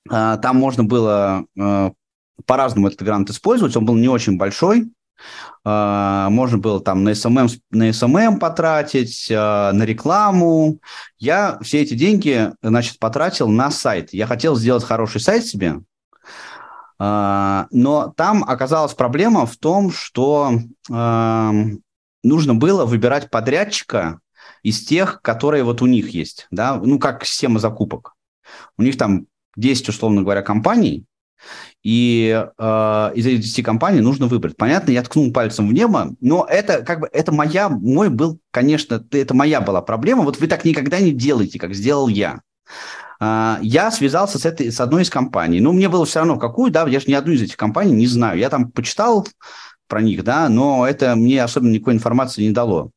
[0.10, 1.46] э, там можно было
[2.46, 4.90] по-разному этот грант использовать, он был не очень большой,
[5.66, 10.80] можно было там на SMM, на SMM потратить, а, на рекламу.
[11.18, 14.14] Я все эти деньги, значит, потратил на сайт.
[14.14, 15.82] Я хотел сделать хороший сайт себе,
[17.00, 20.52] но там оказалась проблема в том, что
[20.90, 24.20] нужно было выбирать подрядчика
[24.64, 28.16] из тех, которые вот у них есть, да, ну, как система закупок.
[28.78, 31.06] У них там 10, условно говоря, компаний,
[31.84, 34.58] и э, из этих 10 компаний нужно выбрать.
[34.58, 39.04] Понятно, я ткнул пальцем в небо, но это как бы это моя, мой был, конечно,
[39.12, 40.24] это моя была проблема.
[40.24, 42.42] Вот вы так никогда не делаете, как сделал я.
[43.20, 45.62] Э, я связался с, этой, с одной из компаний.
[45.62, 48.08] Но мне было все равно, какую, да, я же ни одну из этих компаний не
[48.08, 48.40] знаю.
[48.40, 49.28] Я там почитал
[49.88, 52.92] про них, да, но это мне особенно никакой информации не дало.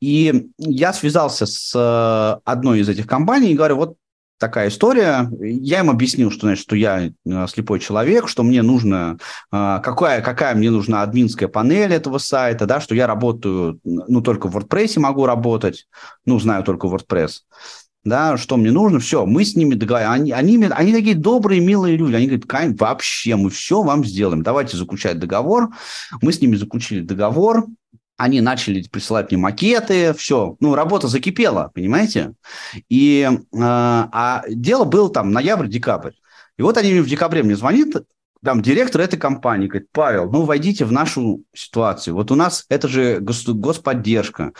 [0.00, 3.96] И я связался с э, одной из этих компаний и говорю, вот
[4.38, 5.30] такая история.
[5.40, 9.18] Я им объяснил, что, значит, что я э, слепой человек, что мне нужно,
[9.50, 14.48] э, какая, какая мне нужна админская панель этого сайта, да, что я работаю, ну, только
[14.48, 15.86] в WordPress могу работать,
[16.26, 17.40] ну, знаю только WordPress
[18.04, 20.36] да, что мне нужно, все, мы с ними договариваемся.
[20.36, 22.14] Они, они, они такие добрые, милые люди.
[22.14, 24.42] Они говорят, Кань, вообще, мы все вам сделаем.
[24.42, 25.70] Давайте заключать договор.
[26.20, 27.66] Мы с ними заключили договор.
[28.16, 32.34] Они начали присылать мне макеты, все, ну, работа закипела, понимаете?
[32.88, 36.12] И, э, а дело было там ноябрь-декабрь.
[36.56, 37.96] И вот они в декабре мне звонит,
[38.44, 42.14] там, директор этой компании, говорит, Павел, ну, войдите в нашу ситуацию.
[42.14, 44.52] Вот у нас это же гос- господдержка.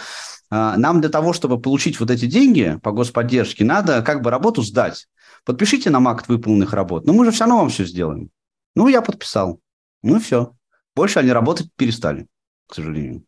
[0.57, 4.63] А, нам для того, чтобы получить вот эти деньги по господдержке, надо как бы работу
[4.63, 5.09] сдать.
[5.45, 7.07] Подпишите нам акт выполненных работ.
[7.07, 8.31] Но мы же все равно вам все сделаем.
[8.77, 9.59] Ну, я подписал.
[10.05, 10.55] Ну, все.
[10.95, 12.29] Больше они работать перестали,
[12.69, 13.25] к сожалению.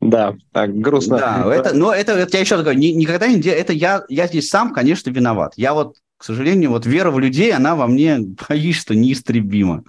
[0.00, 1.16] Да, так грустно.
[1.16, 4.26] Да, это, но это, это я еще говорю, ни, никогда не делаю, это я, я
[4.26, 5.52] здесь сам, конечно, виноват.
[5.56, 9.84] Я вот, к сожалению, вот вера в людей, она во мне, боюсь, что неистребима.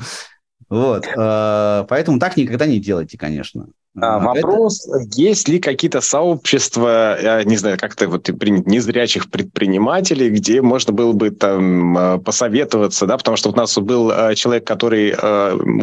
[0.69, 3.69] Вот, э, поэтому так никогда не делайте, конечно.
[3.99, 4.99] А, вопрос, это...
[5.15, 11.14] есть ли какие-то сообщества, я не знаю, как это вот незрячих предпринимателей, где можно было
[11.14, 15.15] бы там а, посоветоваться, да, потому что у нас был а, человек, который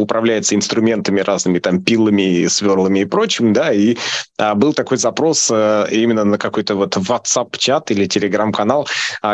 [0.01, 3.97] управляется инструментами разными, там, пилами, сверлами и прочим, да, и
[4.55, 8.87] был такой запрос именно на какой-то вот WhatsApp-чат или Telegram-канал,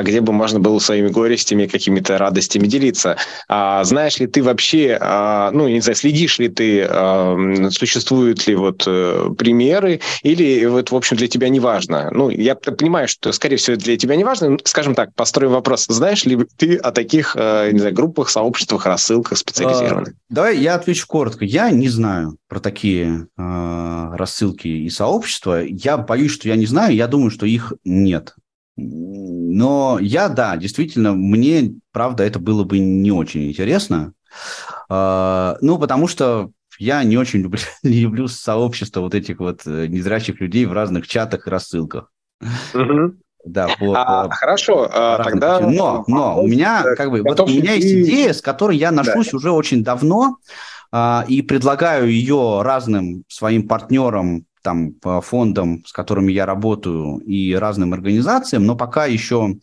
[0.04, 3.18] где бы можно было своими горестями, какими-то радостями делиться.
[3.48, 4.98] Знаешь ли ты вообще,
[5.54, 6.88] ну, не знаю, следишь ли ты,
[7.72, 12.10] существуют ли вот вот э, примеры, или вот, в общем, для тебя не важно?
[12.12, 14.58] Ну, я понимаю, что, скорее всего, для тебя не важно.
[14.64, 15.86] Скажем так, построю вопрос.
[15.88, 20.14] Знаешь ли ты о таких, э, не знаю, группах, сообществах, рассылках специализированных?
[20.14, 21.46] А, давай я отвечу коротко.
[21.46, 25.62] Я не знаю про такие э, рассылки и сообщества.
[25.64, 26.96] Я боюсь, что я не знаю.
[26.96, 28.36] Я думаю, что их нет.
[28.78, 34.14] Но я, да, действительно, мне, правда, это было бы не очень интересно.
[34.90, 36.52] Э, ну, потому что
[36.82, 41.48] я не очень люблю, люблю сообщество вот этих вот э, незрячих людей в разных чатах
[41.48, 42.12] и рассылках.
[42.74, 43.14] Угу.
[43.46, 45.58] Да, по, а, по, хорошо, по а, тогда...
[45.58, 45.76] Причинам.
[45.76, 49.32] Но, но у меня, как бы, вот у меня есть идея, с которой я ношусь
[49.32, 49.38] да.
[49.38, 50.38] уже очень давно,
[50.92, 57.94] а, и предлагаю ее разным своим партнерам, там, фондам, с которыми я работаю, и разным
[57.94, 59.56] организациям, но пока еще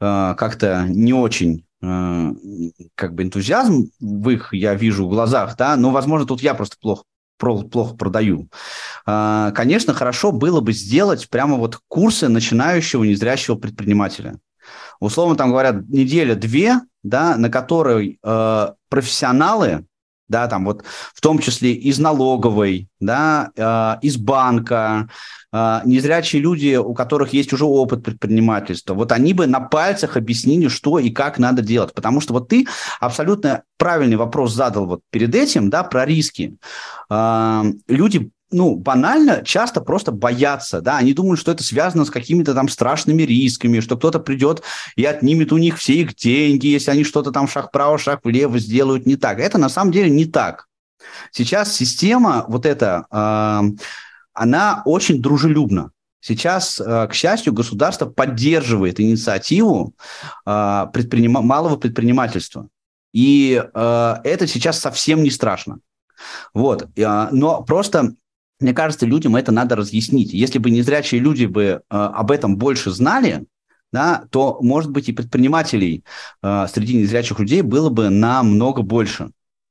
[0.00, 5.90] а, как-то не очень как бы энтузиазм в их я вижу в глазах, да, но,
[5.90, 7.04] возможно, тут я просто плохо
[7.38, 8.48] плохо продаю.
[9.06, 14.40] А, конечно, хорошо было бы сделать прямо вот курсы начинающего незрящего предпринимателя.
[15.00, 19.86] Условно там говорят неделя-две, да, на которой э, профессионалы
[20.28, 20.84] да, там вот
[21.14, 25.08] в том числе из налоговой, да, э, из банка,
[25.52, 30.68] э, незрячие люди, у которых есть уже опыт предпринимательства, вот они бы на пальцах объяснили,
[30.68, 31.94] что и как надо делать.
[31.94, 32.66] Потому что вот ты
[33.00, 36.56] абсолютно правильный вопрос задал вот перед этим, да, про риски.
[37.10, 42.54] Э, люди ну, банально, часто просто боятся, да, они думают, что это связано с какими-то
[42.54, 44.62] там страшными рисками, что кто-то придет
[44.96, 48.58] и отнимет у них все их деньги, если они что-то там шаг вправо, шаг влево
[48.58, 49.38] сделают не так.
[49.38, 50.66] Это на самом деле не так.
[51.30, 53.62] Сейчас система вот эта, э,
[54.32, 55.90] она очень дружелюбна.
[56.20, 59.94] Сейчас, э, к счастью, государство поддерживает инициативу
[60.46, 61.32] э, предприним...
[61.32, 62.68] малого предпринимательства.
[63.12, 65.78] И э, это сейчас совсем не страшно.
[66.52, 66.88] Вот.
[66.96, 68.14] Но просто
[68.60, 70.32] мне кажется, людям это надо разъяснить.
[70.32, 73.44] Если бы незрячие люди бы э, об этом больше знали,
[73.92, 76.04] да, то, может быть, и предпринимателей
[76.42, 79.30] э, среди незрячих людей было бы намного больше.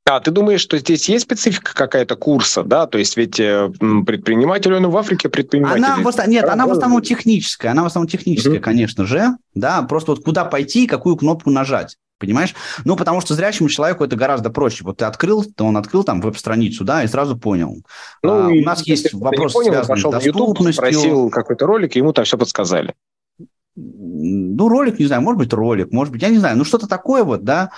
[0.09, 2.87] А ты думаешь, что здесь есть специфика какая-то курса, да?
[2.87, 3.69] То есть ведь э,
[4.05, 5.83] предприниматель, он в Африке предприниматель.
[5.83, 8.59] Она в, нет, она в основном техническая, она в основном техническая, mm-hmm.
[8.59, 11.97] конечно же, да, просто вот куда пойти и какую кнопку нажать.
[12.19, 12.55] Понимаешь?
[12.83, 14.83] Ну, потому что зрячему человеку это гораздо проще.
[14.83, 17.83] Вот ты открыл, то он открыл там веб-страницу, да, и сразу понял.
[18.23, 20.33] Ну, а, у нас есть вопрос, понял, связанный с доступностью.
[20.33, 22.95] YouTube, спросил какой-то ролик, и ему там все подсказали.
[23.75, 27.23] Ну, ролик, не знаю, может быть, ролик, может быть, я не знаю, ну, что-то такое
[27.23, 27.69] вот, да,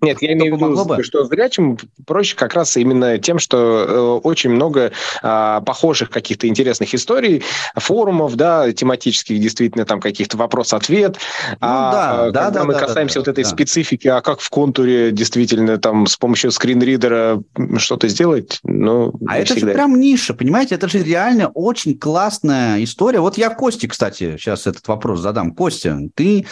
[0.00, 1.02] нет, я имею в виду, бы.
[1.02, 6.94] что зрячим проще как раз именно тем, что э, очень много э, похожих каких-то интересных
[6.94, 7.42] историй,
[7.74, 11.18] форумов, да, тематических, действительно, там каких-то вопрос-ответ.
[11.50, 13.50] Ну, а да, когда да, мы да, касаемся да, вот этой да.
[13.50, 17.42] специфики, а как в контуре действительно там с помощью скринридера
[17.76, 19.68] что-то сделать, ну, А это всегда.
[19.68, 20.74] же прям ниша, понимаете?
[20.74, 23.20] Это же реально очень классная история.
[23.20, 25.52] Вот я Косте, кстати, сейчас этот вопрос задам.
[25.52, 26.46] Костя, ты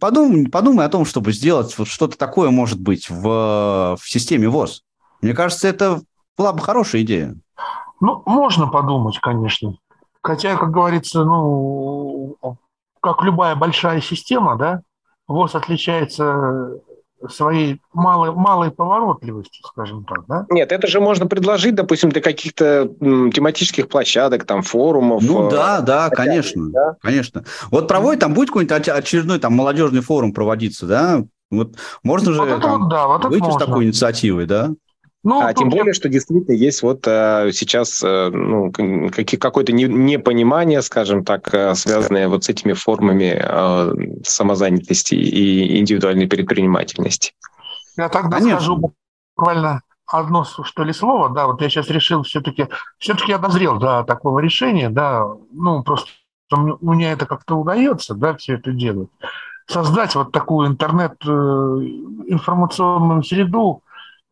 [0.00, 4.48] подумай, подумай о том, чтобы сделать вот что-то такое такое может быть в, в системе
[4.48, 4.82] ВОЗ?
[5.22, 6.02] Мне кажется, это
[6.36, 7.34] была бы хорошая идея.
[8.00, 9.74] Ну, можно подумать, конечно.
[10.22, 12.36] Хотя, как говорится, ну,
[13.00, 14.82] как любая большая система, да,
[15.26, 16.80] ВОЗ отличается
[17.28, 20.46] своей малой, малой поворотливостью, скажем так, да?
[20.50, 25.22] Нет, это же можно предложить, допустим, для каких-то тематических площадок, там, форумов.
[25.22, 26.96] Ну, да, да, конечно, да?
[27.02, 27.44] конечно.
[27.72, 32.60] Вот проводит, там будет какой-нибудь очередной там молодежный форум проводиться, да, вот можно же вот
[32.60, 33.58] там, вот, да, вот выйти можно.
[33.58, 34.70] с такой инициативой, да?
[35.24, 40.80] Ну, а тем более, что действительно есть вот а, сейчас а, ну, какое-то не, непонимание,
[40.80, 43.92] скажем так, а, связанное вот с этими формами а,
[44.24, 47.32] самозанятости и индивидуальной предпринимательности.
[47.96, 48.60] Я тогда Конечно.
[48.60, 48.94] скажу
[49.36, 52.68] буквально одно, что ли, слово, да, вот я сейчас решил все-таки,
[52.98, 56.10] все-таки я дозрел до такого решения, да, ну, просто
[56.50, 59.10] у меня это как-то удается, да, все это делать
[59.68, 63.82] создать вот такую интернет-информационную среду,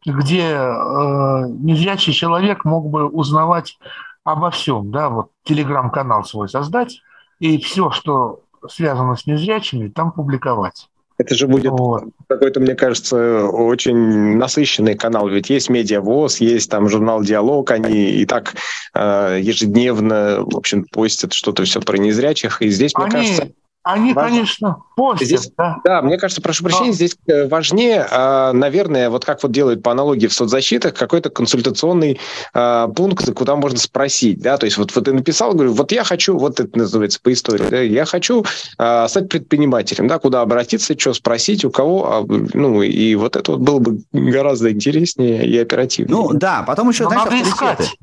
[0.04, 3.78] где э, незрячий человек мог бы узнавать
[4.24, 7.02] обо всем, да, вот телеграм-канал свой создать
[7.38, 10.88] и все, что связано с незрячими, там публиковать.
[11.18, 12.04] Это же будет вот.
[12.28, 15.28] какой-то, мне кажется, очень насыщенный канал.
[15.28, 18.52] Ведь есть медиавоз, есть там журнал «Диалог», они и так
[18.94, 22.60] э, ежедневно, в общем, постят что-то все про незрячих.
[22.60, 23.14] И здесь, мне они...
[23.14, 23.48] кажется
[23.86, 24.30] они, Важно.
[24.30, 25.76] конечно, постят, здесь, да.
[25.84, 26.94] Да, мне кажется, прошу прощения, Но...
[26.94, 32.18] здесь э, важнее, а, наверное, вот как вот делают по аналогии в соцзащитах, какой-то консультационный
[32.52, 36.02] а, пункт, куда можно спросить, да, то есть вот, вот ты написал, говорю, вот я
[36.02, 38.44] хочу, вот это называется по истории, да, я хочу
[38.76, 43.60] а, стать предпринимателем, да, куда обратиться, что спросить, у кого, ну, и вот это вот
[43.60, 46.16] было бы гораздо интереснее и оперативнее.
[46.16, 47.96] Ну, да, потом еще, Но знаешь, надо искать.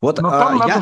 [0.00, 0.58] Вот Но а, я...
[0.58, 0.74] Надо...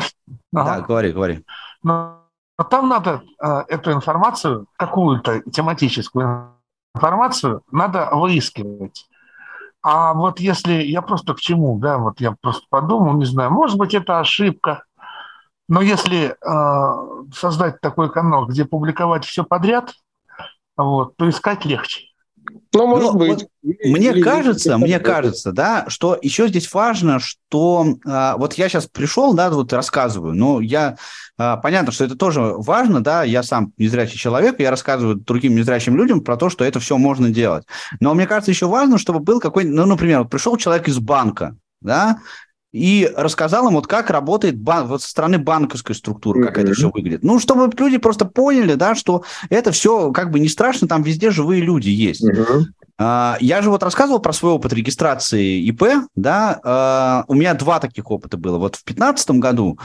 [0.53, 0.75] Ага.
[0.77, 1.45] Да, говори, говори.
[1.83, 2.20] Но
[2.61, 6.51] но там надо э, эту информацию, какую-то тематическую
[6.93, 9.07] информацию, надо выискивать.
[9.81, 13.79] А вот если я просто к чему, да, вот я просто подумал, не знаю, может
[13.79, 14.83] быть, это ошибка,
[15.67, 19.93] но если э, создать такой канал, где публиковать все подряд,
[20.77, 22.10] вот, то искать легче.
[22.73, 23.29] Ну, может Но, быть.
[23.29, 28.53] Вот, мне или, кажется, или, мне кажется, да, что еще здесь важно, что а, вот
[28.53, 30.97] я сейчас пришел, да, вот рассказываю, но я
[31.37, 35.95] а, понятно, что это тоже важно, да, я сам незрячий человек, я рассказываю другим незрячим
[35.97, 37.65] людям про то, что это все можно делать.
[37.99, 41.55] Но мне кажется, еще важно, чтобы был какой-нибудь, ну, например, вот пришел человек из банка,
[41.81, 42.19] да,
[42.71, 46.63] и рассказал им, вот как работает бан, вот со стороны банковской структуры, как mm-hmm.
[46.63, 47.23] это все выглядит.
[47.23, 51.31] Ну, чтобы люди просто поняли, да, что это все как бы не страшно, там везде
[51.31, 52.23] живые люди есть.
[52.23, 52.65] Mm-hmm.
[53.39, 55.83] Я же вот рассказывал про свой опыт регистрации ИП,
[56.15, 58.59] да, uh, у меня два таких опыта было.
[58.59, 59.79] Вот в 2015 году,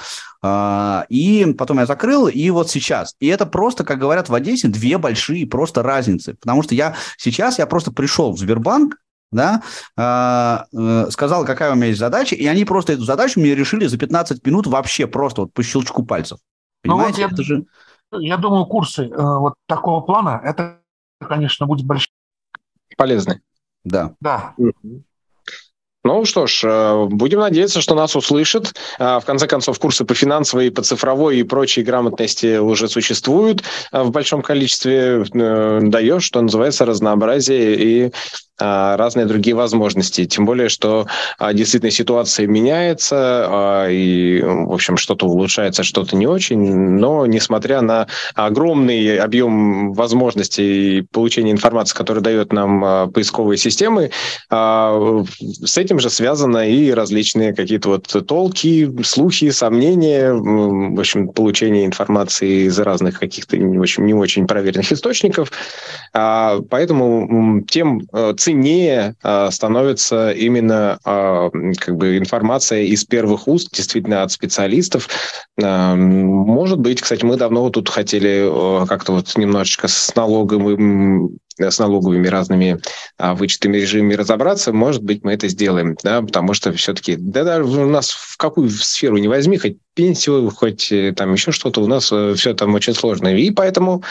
[0.45, 3.15] uh, и потом я закрыл, и вот сейчас.
[3.19, 6.35] И это просто, как говорят в Одессе, две большие просто разницы.
[6.35, 8.97] Потому что я сейчас, я просто пришел в Сбербанк,
[9.33, 9.63] да,
[9.97, 13.87] а, э, сказал, какая у меня есть задача, и они просто эту задачу мне решили
[13.87, 16.39] за 15 минут вообще просто вот по щелчку пальцев.
[16.83, 17.65] Понимаете, ну вот я, это же...
[18.13, 20.79] Я думаю, курсы э, вот такого плана, это,
[21.21, 22.09] конечно, будет большой.
[22.97, 23.41] Полезный.
[23.85, 24.15] Да.
[24.21, 24.55] Да.
[26.05, 28.75] Ну что ж, э, будем надеяться, что нас услышат.
[28.97, 34.41] В конце концов, курсы по финансовой, по цифровой и прочей грамотности уже существуют в большом
[34.41, 35.25] количестве.
[35.33, 38.13] Даешь, что называется, разнообразие и
[38.59, 40.25] разные другие возможности.
[40.25, 41.07] Тем более, что
[41.39, 43.17] а, действительно ситуация меняется,
[43.49, 46.59] а, и, в общем, что-то улучшается, что-то не очень.
[46.59, 54.11] Но, несмотря на огромный объем возможностей получения информации, который дает нам поисковые системы,
[54.51, 62.67] с этим же связаны и различные какие-то вот толки, слухи, сомнения, в общем, получение информации
[62.67, 65.53] из разных каких-то не очень, не очень проверенных источников.
[66.13, 68.03] Поэтому тем
[68.47, 75.09] ценнее а, становится именно а, как бы информация из первых уст, действительно от специалистов.
[75.61, 82.29] А, может быть, кстати, мы давно тут хотели как-то вот немножечко с налоговым с налоговыми
[82.29, 82.79] разными
[83.17, 87.65] а, вычетами режимами разобраться, может быть, мы это сделаем, да, потому что все-таки, да, даже
[87.65, 91.87] у нас в какую сферу не возьми, хоть пенсию, хоть э, там еще что-то, у
[91.89, 93.29] нас э, все там очень сложно.
[93.35, 94.05] И поэтому,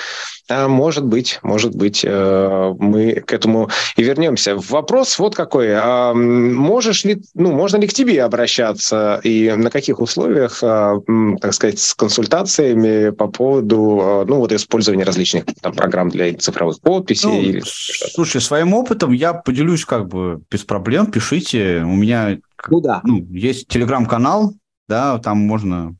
[0.49, 4.57] а, может быть, может быть, э, мы к этому и вернемся.
[4.57, 5.69] Вопрос вот какой.
[5.73, 10.97] А, можешь ли, ну, можно ли к тебе обращаться и на каких условиях, а,
[11.39, 17.29] так сказать, с консультациями по поводу, ну, вот использования различных там программ для цифровых подписей?
[17.29, 17.63] Ну, или...
[17.63, 21.11] Слушай, своим опытом я поделюсь как бы без проблем.
[21.11, 21.83] Пишите.
[21.85, 22.39] У меня
[22.69, 23.01] ну, да.
[23.03, 24.53] ну, есть телеграм-канал,
[24.87, 25.95] да, там можно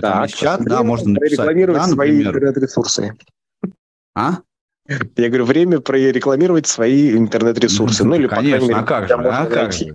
[0.00, 1.38] есть чат, да, можно написать.
[1.38, 3.16] Рекламировать да, свои интернет-ресурсы.
[4.14, 4.38] А?
[4.86, 8.04] Я говорю, время прорекламировать свои интернет-ресурсы.
[8.04, 9.94] Ну, или, Конечно, мере, а как же, а как же.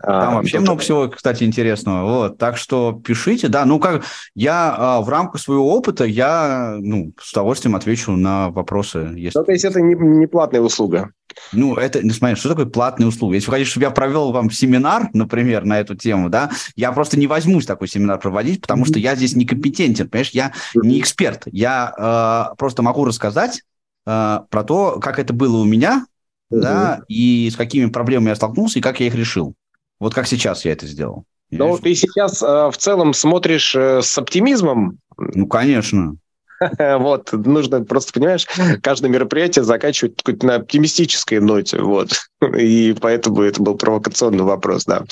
[0.00, 2.04] Там а, вообще много всего, кстати, интересного.
[2.04, 3.64] Вот, так что пишите, да.
[3.64, 4.04] Ну как
[4.34, 9.10] я а, в рамках своего опыта я ну с удовольствием отвечу на вопросы.
[9.16, 9.36] Если...
[9.36, 11.10] Ну, то есть это не, не платная услуга.
[11.52, 13.34] Ну это, не смотри, что такое платная услуга?
[13.34, 17.18] Если вы хотите, чтобы я провел вам семинар, например, на эту тему, да, я просто
[17.18, 22.48] не возьмусь такой семинар проводить, потому что я здесь некомпетентен, понимаешь, я не эксперт, я
[22.52, 23.62] э, просто могу рассказать
[24.06, 26.06] э, про то, как это было у меня,
[26.50, 29.54] да, и с какими проблемами я столкнулся и как я их решил.
[30.00, 31.24] Вот как сейчас я это сделал.
[31.50, 34.98] Ну, ты сейчас э, в целом смотришь э, с оптимизмом.
[35.16, 36.16] Ну, конечно.
[36.98, 38.46] Вот, нужно просто, понимаешь,
[38.82, 42.10] каждое мероприятие заканчивать на оптимистической ноте, вот.
[42.58, 45.04] И поэтому это был провокационный вопрос, да.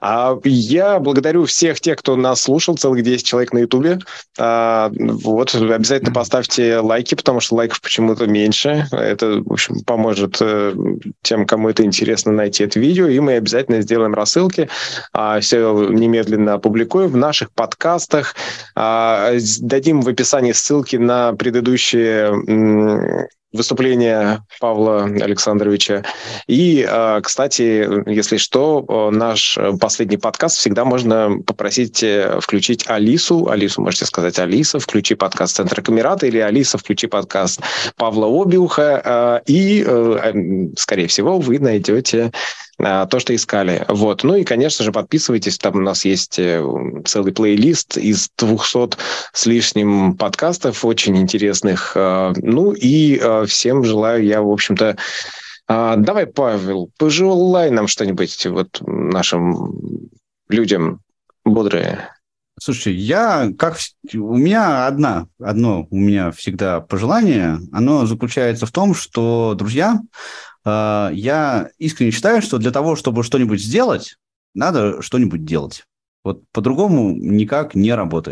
[0.00, 3.98] А я благодарю всех тех, кто нас слушал, целых 10 человек на Ютубе.
[4.38, 8.86] А, вот, обязательно поставьте лайки, потому что лайков почему-то меньше.
[8.92, 10.74] Это, в общем, поможет э,
[11.22, 14.68] тем, кому это интересно, найти это видео, и мы обязательно сделаем рассылки.
[15.12, 18.34] А, все немедленно опубликуем в наших подкастах.
[18.74, 26.02] А, дадим в описании ссылки ссылки на предыдущие выступление Павла Александровича.
[26.46, 33.48] И, а, кстати, если что, наш последний подкаст всегда можно попросить э, включить Алису.
[33.48, 37.60] Алису можете сказать Алиса, включи подкаст Центра Камерата или Алиса, включи подкаст
[37.96, 39.00] Павла Обиуха.
[39.02, 40.32] А, и, э,
[40.76, 42.32] скорее всего, вы найдете
[42.78, 43.84] то, что искали.
[43.88, 44.22] Вот.
[44.22, 45.58] Ну и, конечно же, подписывайтесь.
[45.58, 46.62] Там у нас есть э,
[47.06, 48.98] целый плейлист из 200
[49.32, 51.92] с лишним подкастов, очень интересных.
[51.96, 54.96] А, ну и а, всем желаю я, в общем-то,
[55.68, 59.72] Давай, Павел, пожелай нам что-нибудь вот нашим
[60.48, 61.00] людям
[61.44, 62.10] бодрые.
[62.58, 63.76] Слушай, я как
[64.14, 70.00] у меня одна, одно у меня всегда пожелание, оно заключается в том, что, друзья, а,
[70.66, 74.16] я искренне считаю, что для того, чтобы что-нибудь сделать,
[74.54, 75.84] надо что-нибудь делать.
[76.24, 78.24] Вот по-другому никак не работает.